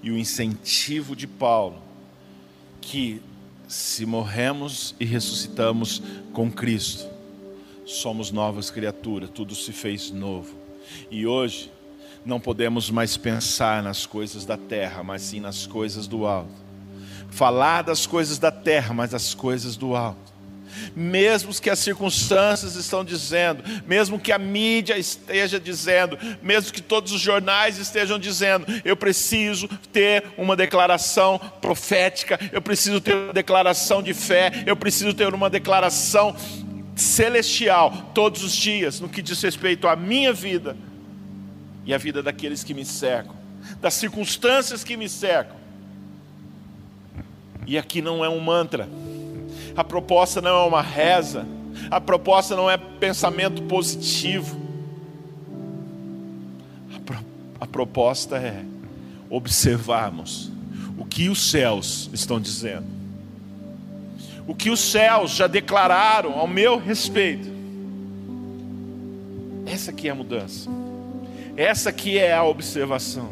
e 0.00 0.08
o 0.08 0.16
incentivo 0.16 1.16
de 1.16 1.26
Paulo 1.26 1.82
que 2.80 3.20
se 3.66 4.06
morremos 4.06 4.94
e 5.00 5.04
ressuscitamos 5.04 6.00
com 6.32 6.48
Cristo, 6.48 7.08
somos 7.84 8.30
novas 8.30 8.70
criaturas, 8.70 9.28
tudo 9.30 9.52
se 9.52 9.72
fez 9.72 10.12
novo. 10.12 10.54
E 11.10 11.26
hoje 11.26 11.68
não 12.24 12.38
podemos 12.38 12.88
mais 12.88 13.16
pensar 13.16 13.82
nas 13.82 14.06
coisas 14.06 14.44
da 14.44 14.56
terra, 14.56 15.02
mas 15.02 15.22
sim 15.22 15.40
nas 15.40 15.66
coisas 15.66 16.06
do 16.06 16.24
alto. 16.24 16.54
Falar 17.30 17.82
das 17.82 18.06
coisas 18.06 18.38
da 18.38 18.52
terra, 18.52 18.94
mas 18.94 19.10
das 19.10 19.34
coisas 19.34 19.76
do 19.76 19.96
alto 19.96 20.31
mesmo 20.94 21.52
que 21.60 21.70
as 21.70 21.78
circunstâncias 21.78 22.76
estão 22.76 23.04
dizendo, 23.04 23.62
mesmo 23.86 24.18
que 24.18 24.32
a 24.32 24.38
mídia 24.38 24.98
esteja 24.98 25.58
dizendo, 25.58 26.18
mesmo 26.42 26.72
que 26.72 26.80
todos 26.80 27.12
os 27.12 27.20
jornais 27.20 27.78
estejam 27.78 28.18
dizendo, 28.18 28.66
eu 28.84 28.96
preciso 28.96 29.68
ter 29.92 30.24
uma 30.36 30.56
declaração 30.56 31.38
profética, 31.60 32.38
eu 32.52 32.62
preciso 32.62 33.00
ter 33.00 33.14
uma 33.14 33.32
declaração 33.32 34.02
de 34.02 34.14
fé, 34.14 34.64
eu 34.66 34.76
preciso 34.76 35.14
ter 35.14 35.32
uma 35.34 35.50
declaração 35.50 36.34
celestial 36.94 38.10
todos 38.14 38.42
os 38.42 38.52
dias 38.52 39.00
no 39.00 39.08
que 39.08 39.22
diz 39.22 39.40
respeito 39.42 39.88
à 39.88 39.96
minha 39.96 40.32
vida 40.32 40.76
e 41.84 41.92
à 41.92 41.98
vida 41.98 42.22
daqueles 42.22 42.62
que 42.62 42.74
me 42.74 42.84
cercam, 42.84 43.34
das 43.80 43.94
circunstâncias 43.94 44.84
que 44.84 44.96
me 44.96 45.08
cercam. 45.08 45.56
E 47.66 47.78
aqui 47.78 48.02
não 48.02 48.24
é 48.24 48.28
um 48.28 48.40
mantra. 48.40 48.88
A 49.76 49.82
proposta 49.82 50.40
não 50.40 50.64
é 50.64 50.66
uma 50.66 50.82
reza, 50.82 51.46
a 51.90 52.00
proposta 52.00 52.54
não 52.54 52.70
é 52.70 52.76
pensamento 52.76 53.62
positivo. 53.62 54.60
A, 56.94 57.00
pro, 57.00 57.18
a 57.60 57.66
proposta 57.66 58.36
é 58.36 58.64
observarmos 59.30 60.50
o 60.98 61.04
que 61.04 61.28
os 61.28 61.50
céus 61.50 62.10
estão 62.12 62.38
dizendo, 62.38 62.86
o 64.46 64.54
que 64.54 64.68
os 64.68 64.80
céus 64.80 65.30
já 65.30 65.46
declararam 65.46 66.38
ao 66.38 66.46
meu 66.46 66.78
respeito. 66.78 67.50
Essa 69.64 69.90
aqui 69.90 70.08
é 70.08 70.10
a 70.10 70.14
mudança, 70.14 70.68
essa 71.56 71.88
aqui 71.88 72.18
é 72.18 72.34
a 72.34 72.44
observação. 72.44 73.30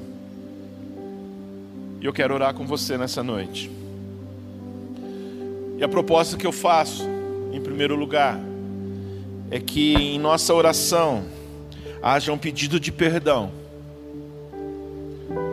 E 2.01 2.07
eu 2.07 2.15
quero 2.15 2.33
orar 2.33 2.55
com 2.55 2.67
você 2.67 2.97
nessa 2.97 3.23
noite. 3.23 3.80
E 5.81 5.85
a 5.85 5.89
proposta 5.89 6.37
que 6.37 6.47
eu 6.47 6.53
faço, 6.53 7.09
em 7.55 7.59
primeiro 7.59 7.97
lugar, 7.97 8.39
é 9.51 9.59
que 9.59 9.95
em 9.95 10.19
nossa 10.19 10.53
oração 10.53 11.25
haja 12.03 12.31
um 12.31 12.37
pedido 12.37 12.79
de 12.79 12.93
perdão 12.93 13.51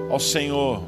ao 0.09 0.19
Senhor 0.19 0.83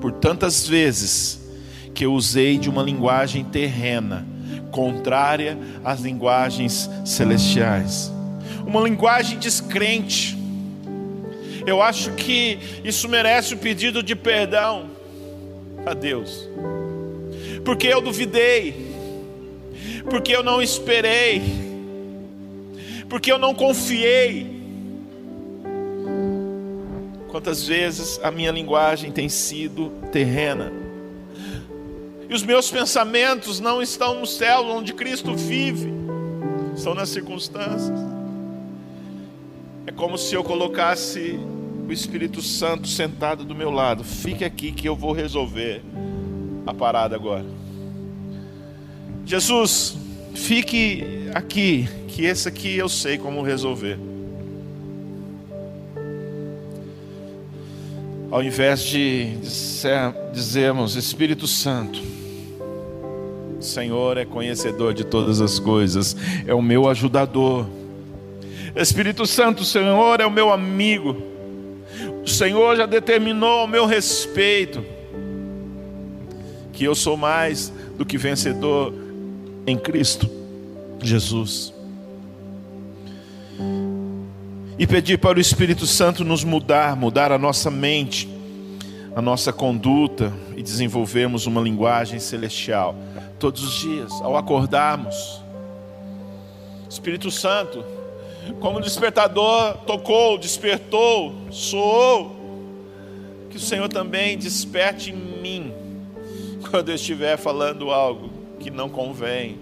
por 0.00 0.10
tantas 0.10 0.66
vezes 0.66 1.48
que 1.94 2.04
eu 2.04 2.12
usei 2.12 2.58
de 2.58 2.68
uma 2.68 2.82
linguagem 2.82 3.44
terrena, 3.44 4.26
contrária 4.72 5.56
às 5.84 6.00
linguagens 6.00 6.90
celestiais, 7.04 8.12
uma 8.66 8.80
linguagem 8.80 9.38
descrente. 9.38 10.36
Eu 11.64 11.80
acho 11.80 12.10
que 12.14 12.58
isso 12.82 13.08
merece 13.08 13.54
o 13.54 13.58
pedido 13.58 14.02
de 14.02 14.16
perdão 14.16 14.90
a 15.86 15.94
Deus 15.94 16.48
porque 17.64 17.86
eu 17.86 18.00
duvidei, 18.00 18.94
porque 20.10 20.34
eu 20.34 20.42
não 20.42 20.62
esperei, 20.62 21.42
porque 23.08 23.30
eu 23.30 23.38
não 23.38 23.54
confiei. 23.54 24.58
Quantas 27.28 27.66
vezes 27.66 28.18
a 28.22 28.30
minha 28.30 28.50
linguagem 28.50 29.12
tem 29.12 29.28
sido 29.28 29.92
terrena, 30.10 30.72
e 32.28 32.34
os 32.34 32.42
meus 32.42 32.70
pensamentos 32.70 33.58
não 33.58 33.80
estão 33.80 34.20
no 34.20 34.26
céu 34.26 34.66
onde 34.66 34.92
Cristo 34.92 35.34
vive, 35.34 35.90
estão 36.76 36.94
nas 36.94 37.08
circunstâncias. 37.08 37.98
É 39.86 39.90
como 39.90 40.18
se 40.18 40.34
eu 40.34 40.44
colocasse 40.44 41.40
o 41.88 41.92
Espírito 41.92 42.42
Santo 42.42 42.86
sentado 42.86 43.44
do 43.44 43.54
meu 43.54 43.70
lado. 43.70 44.04
Fique 44.04 44.44
aqui 44.44 44.70
que 44.70 44.86
eu 44.86 44.94
vou 44.94 45.12
resolver 45.12 45.82
a 46.68 46.74
parada 46.74 47.16
agora. 47.16 47.46
Jesus, 49.24 49.96
fique 50.34 51.30
aqui, 51.34 51.88
que 52.08 52.26
esse 52.26 52.46
aqui 52.46 52.76
eu 52.76 52.90
sei 52.90 53.16
como 53.16 53.40
resolver. 53.40 53.98
Ao 58.30 58.42
invés 58.42 58.82
de 58.82 59.36
dizer, 59.36 60.14
dizermos, 60.34 60.94
Espírito 60.94 61.46
Santo, 61.46 62.02
Senhor 63.58 64.18
é 64.18 64.26
conhecedor 64.26 64.92
de 64.92 65.04
todas 65.04 65.40
as 65.40 65.58
coisas, 65.58 66.14
é 66.46 66.54
o 66.54 66.60
meu 66.60 66.86
ajudador. 66.86 67.66
Espírito 68.76 69.24
Santo, 69.24 69.64
Senhor 69.64 70.20
é 70.20 70.26
o 70.26 70.30
meu 70.30 70.52
amigo. 70.52 71.16
O 72.22 72.28
Senhor 72.28 72.76
já 72.76 72.84
determinou 72.84 73.64
o 73.64 73.68
meu 73.68 73.86
respeito 73.86 74.97
que 76.78 76.84
eu 76.84 76.94
sou 76.94 77.16
mais 77.16 77.72
do 77.96 78.06
que 78.06 78.16
vencedor 78.16 78.94
em 79.66 79.76
Cristo 79.76 80.30
Jesus. 81.02 81.74
E 84.78 84.86
pedir 84.86 85.18
para 85.18 85.38
o 85.38 85.40
Espírito 85.40 85.88
Santo 85.88 86.24
nos 86.24 86.44
mudar, 86.44 86.94
mudar 86.94 87.32
a 87.32 87.38
nossa 87.38 87.68
mente, 87.68 88.28
a 89.16 89.20
nossa 89.20 89.52
conduta 89.52 90.32
e 90.56 90.62
desenvolvermos 90.62 91.46
uma 91.46 91.60
linguagem 91.60 92.20
celestial 92.20 92.94
todos 93.40 93.64
os 93.64 93.80
dias, 93.80 94.12
ao 94.22 94.36
acordarmos. 94.36 95.42
Espírito 96.88 97.28
Santo, 97.28 97.84
como 98.60 98.78
o 98.78 98.80
despertador 98.80 99.78
tocou, 99.78 100.38
despertou, 100.38 101.34
soou, 101.50 102.36
que 103.50 103.56
o 103.56 103.60
Senhor 103.60 103.88
também 103.88 104.38
desperte 104.38 105.10
em 105.10 105.16
mim 105.42 105.87
quando 106.70 106.90
eu 106.90 106.94
estiver 106.94 107.36
falando 107.36 107.90
algo 107.90 108.30
que 108.60 108.70
não 108.70 108.88
convém 108.88 109.58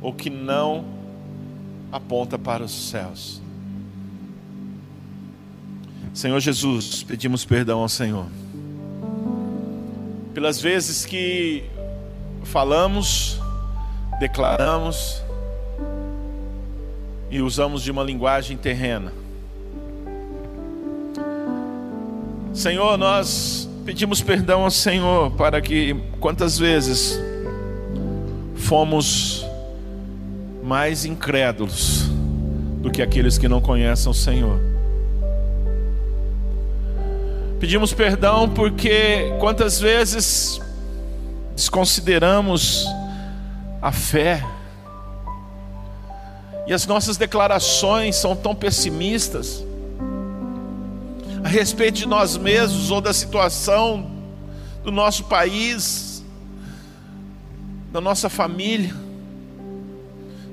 ou 0.00 0.12
que 0.12 0.30
não 0.30 0.84
aponta 1.90 2.38
para 2.38 2.62
os 2.62 2.72
céus. 2.72 3.40
Senhor 6.14 6.40
Jesus, 6.40 7.02
pedimos 7.02 7.44
perdão 7.44 7.80
ao 7.80 7.88
Senhor 7.88 8.26
pelas 10.38 10.60
vezes 10.60 11.04
que 11.04 11.64
falamos, 12.44 13.40
declaramos 14.20 15.20
e 17.28 17.42
usamos 17.42 17.82
de 17.82 17.90
uma 17.90 18.04
linguagem 18.04 18.56
terrena. 18.56 19.12
Senhor, 22.54 22.96
nós 22.96 23.67
Pedimos 23.88 24.20
perdão 24.20 24.64
ao 24.64 24.70
Senhor 24.70 25.30
para 25.30 25.62
que 25.62 25.96
quantas 26.20 26.58
vezes 26.58 27.18
fomos 28.54 29.46
mais 30.62 31.06
incrédulos 31.06 32.02
do 32.82 32.90
que 32.90 33.00
aqueles 33.00 33.38
que 33.38 33.48
não 33.48 33.62
conhecem 33.62 34.10
o 34.10 34.14
Senhor. 34.14 34.60
Pedimos 37.58 37.94
perdão 37.94 38.46
porque 38.50 39.32
quantas 39.40 39.80
vezes 39.80 40.60
desconsideramos 41.56 42.86
a 43.80 43.90
fé. 43.90 44.44
E 46.66 46.74
as 46.74 46.86
nossas 46.86 47.16
declarações 47.16 48.16
são 48.16 48.36
tão 48.36 48.54
pessimistas 48.54 49.64
a 51.48 51.50
respeito 51.50 51.94
de 51.94 52.06
nós 52.06 52.36
mesmos 52.36 52.90
ou 52.90 53.00
da 53.00 53.10
situação 53.10 54.10
do 54.84 54.92
nosso 54.92 55.24
país, 55.24 56.22
da 57.90 58.02
nossa 58.02 58.28
família. 58.28 58.94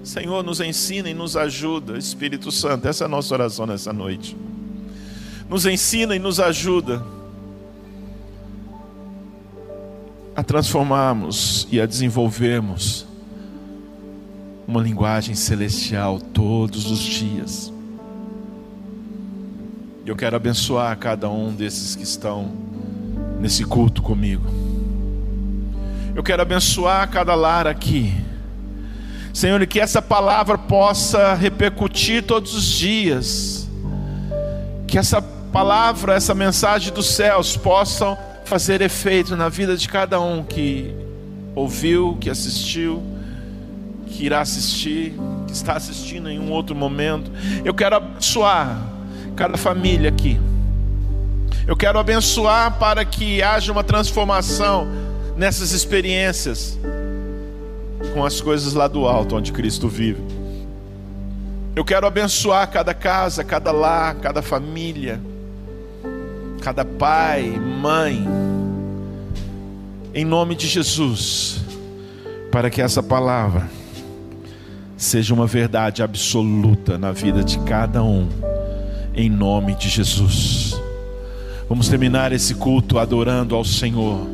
Senhor, 0.06 0.42
nos 0.42 0.62
ensina 0.62 1.10
e 1.10 1.14
nos 1.14 1.36
ajuda, 1.36 1.98
Espírito 1.98 2.50
Santo, 2.50 2.88
essa 2.88 3.04
é 3.04 3.06
a 3.06 3.10
nossa 3.10 3.34
oração 3.34 3.66
nessa 3.66 3.92
noite. 3.92 4.38
Nos 5.50 5.66
ensina 5.66 6.16
e 6.16 6.20
nos 6.20 6.40
ajuda 6.40 7.04
a 10.34 10.42
transformarmos 10.44 11.68
e 11.70 11.82
a 11.82 11.86
desenvolvermos 11.86 13.06
uma 14.66 14.82
linguagem 14.82 15.36
celestial 15.36 16.22
todos 16.22 16.90
os 16.90 17.00
dias. 17.00 17.75
Eu 20.06 20.16
quero 20.16 20.36
abençoar 20.36 20.96
cada 21.00 21.28
um 21.28 21.52
desses 21.52 21.96
que 21.96 22.04
estão 22.04 22.52
nesse 23.40 23.66
culto 23.66 24.04
comigo. 24.04 24.46
Eu 26.14 26.22
quero 26.22 26.44
abençoar 26.44 27.10
cada 27.10 27.34
lar 27.34 27.66
aqui. 27.66 28.14
Senhor, 29.34 29.60
e 29.64 29.66
que 29.66 29.80
essa 29.80 30.04
palavra 30.04 30.60
possa 30.60 31.34
repercutir 31.34 32.22
todos 32.22 32.54
os 32.54 32.66
dias. 32.66 33.68
Que 34.88 35.00
essa 35.00 35.20
palavra, 35.24 36.14
essa 36.14 36.36
mensagem 36.36 36.94
dos 36.94 37.08
céus 37.08 37.58
possam 37.58 38.16
fazer 38.46 38.82
efeito 38.82 39.36
na 39.36 39.50
vida 39.50 39.76
de 39.76 39.90
cada 39.90 40.22
um 40.22 40.44
que 40.44 40.94
ouviu, 41.56 42.16
que 42.22 42.30
assistiu, 42.30 43.02
que 44.06 44.24
irá 44.24 44.42
assistir, 44.42 45.16
que 45.48 45.54
está 45.54 45.74
assistindo 45.74 46.30
em 46.30 46.40
um 46.40 46.52
outro 46.52 46.76
momento. 46.76 47.32
Eu 47.66 47.74
quero 47.74 47.96
abençoar 47.96 48.94
cada 49.36 49.58
família 49.58 50.10
aqui. 50.10 50.40
Eu 51.68 51.76
quero 51.76 52.00
abençoar 52.00 52.78
para 52.78 53.04
que 53.04 53.42
haja 53.42 53.72
uma 53.72 53.84
transformação 53.84 54.88
nessas 55.36 55.72
experiências 55.72 56.78
com 58.14 58.24
as 58.24 58.40
coisas 58.40 58.74
lá 58.74 58.88
do 58.88 59.08
alto 59.08 59.36
onde 59.36 59.52
Cristo 59.52 59.88
vive. 59.88 60.22
Eu 61.76 61.84
quero 61.84 62.08
abençoar 62.08 62.70
cada 62.72 62.94
casa, 62.94 63.44
cada 63.44 63.72
lar, 63.72 64.16
cada 64.16 64.42
família 64.42 65.20
cada 66.66 66.84
pai, 66.84 67.44
mãe, 67.80 68.28
em 70.16 70.26
nome 70.26 70.56
de 70.56 70.66
Jesus, 70.66 71.62
para 72.52 72.72
que 72.72 72.82
essa 72.82 73.04
palavra 73.04 73.70
seja 74.98 75.32
uma 75.32 75.46
verdade 75.46 76.02
absoluta 76.02 76.98
na 76.98 77.12
vida 77.12 77.44
de 77.44 77.60
cada 77.60 78.02
um, 78.02 78.28
em 79.16 79.30
nome 79.30 79.76
de 79.76 79.90
Jesus. 79.90 80.80
Vamos 81.68 81.88
terminar 81.88 82.32
esse 82.32 82.56
culto 82.56 83.00
adorando 83.00 83.56
ao 83.56 83.64
Senhor 83.64 84.28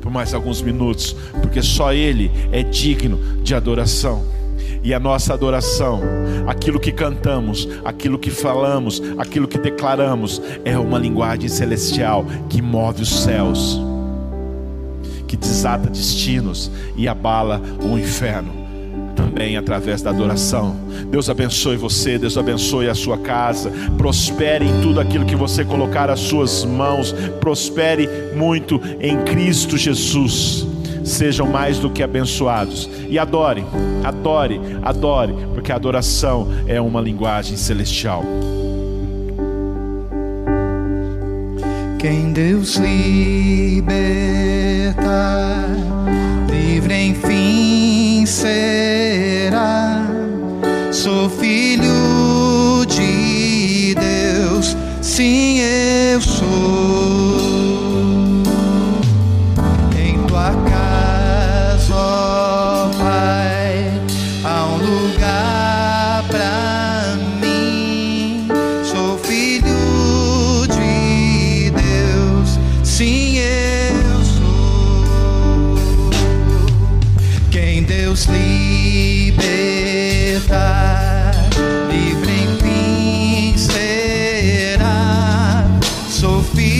por 0.00 0.10
mais 0.12 0.34
alguns 0.34 0.62
minutos, 0.62 1.16
porque 1.42 1.62
só 1.62 1.92
Ele 1.92 2.30
é 2.52 2.62
digno 2.62 3.42
de 3.42 3.54
adoração 3.54 4.36
e 4.82 4.94
a 4.94 5.00
nossa 5.00 5.34
adoração, 5.34 6.00
aquilo 6.46 6.78
que 6.78 6.92
cantamos, 6.92 7.68
aquilo 7.84 8.16
que 8.16 8.30
falamos, 8.30 9.02
aquilo 9.18 9.48
que 9.48 9.58
declaramos, 9.58 10.40
é 10.64 10.78
uma 10.78 10.96
linguagem 10.96 11.48
celestial 11.48 12.24
que 12.48 12.62
move 12.62 13.02
os 13.02 13.22
céus, 13.24 13.80
que 15.26 15.36
desata 15.36 15.90
destinos 15.90 16.70
e 16.96 17.08
abala 17.08 17.60
o 17.82 17.98
inferno 17.98 18.65
também 19.16 19.56
através 19.56 20.02
da 20.02 20.10
adoração. 20.10 20.76
Deus 21.10 21.28
abençoe 21.28 21.76
você, 21.76 22.18
Deus 22.18 22.38
abençoe 22.38 22.88
a 22.88 22.94
sua 22.94 23.18
casa, 23.18 23.72
prospere 23.96 24.66
em 24.66 24.82
tudo 24.82 25.00
aquilo 25.00 25.24
que 25.24 25.34
você 25.34 25.64
colocar 25.64 26.10
as 26.10 26.20
suas 26.20 26.64
mãos, 26.64 27.12
prospere 27.40 28.08
muito 28.36 28.80
em 29.00 29.16
Cristo 29.24 29.76
Jesus 29.76 30.66
sejam 31.06 31.46
mais 31.46 31.78
do 31.78 31.88
que 31.88 32.02
abençoados. 32.02 32.90
E 33.08 33.16
adore, 33.18 33.64
adore, 34.02 34.60
adore, 34.82 35.34
porque 35.54 35.70
a 35.72 35.76
adoração 35.76 36.48
é 36.66 36.80
uma 36.80 37.00
linguagem 37.00 37.56
celestial. 37.56 38.24
Quem 41.98 42.32
Deus 42.32 42.76
liberta, 42.76 43.96
livre 46.50 46.94
enfim 46.94 47.95
será. 48.26 50.04
Sou 50.92 51.30
filho 51.30 52.84
de 52.86 53.94
Deus, 53.94 54.76
sim, 55.00 55.60
eu 55.60 56.20
sou. 56.20 57.65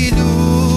filho. 0.08 0.75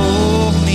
Por 0.00 0.52
mim 0.64 0.69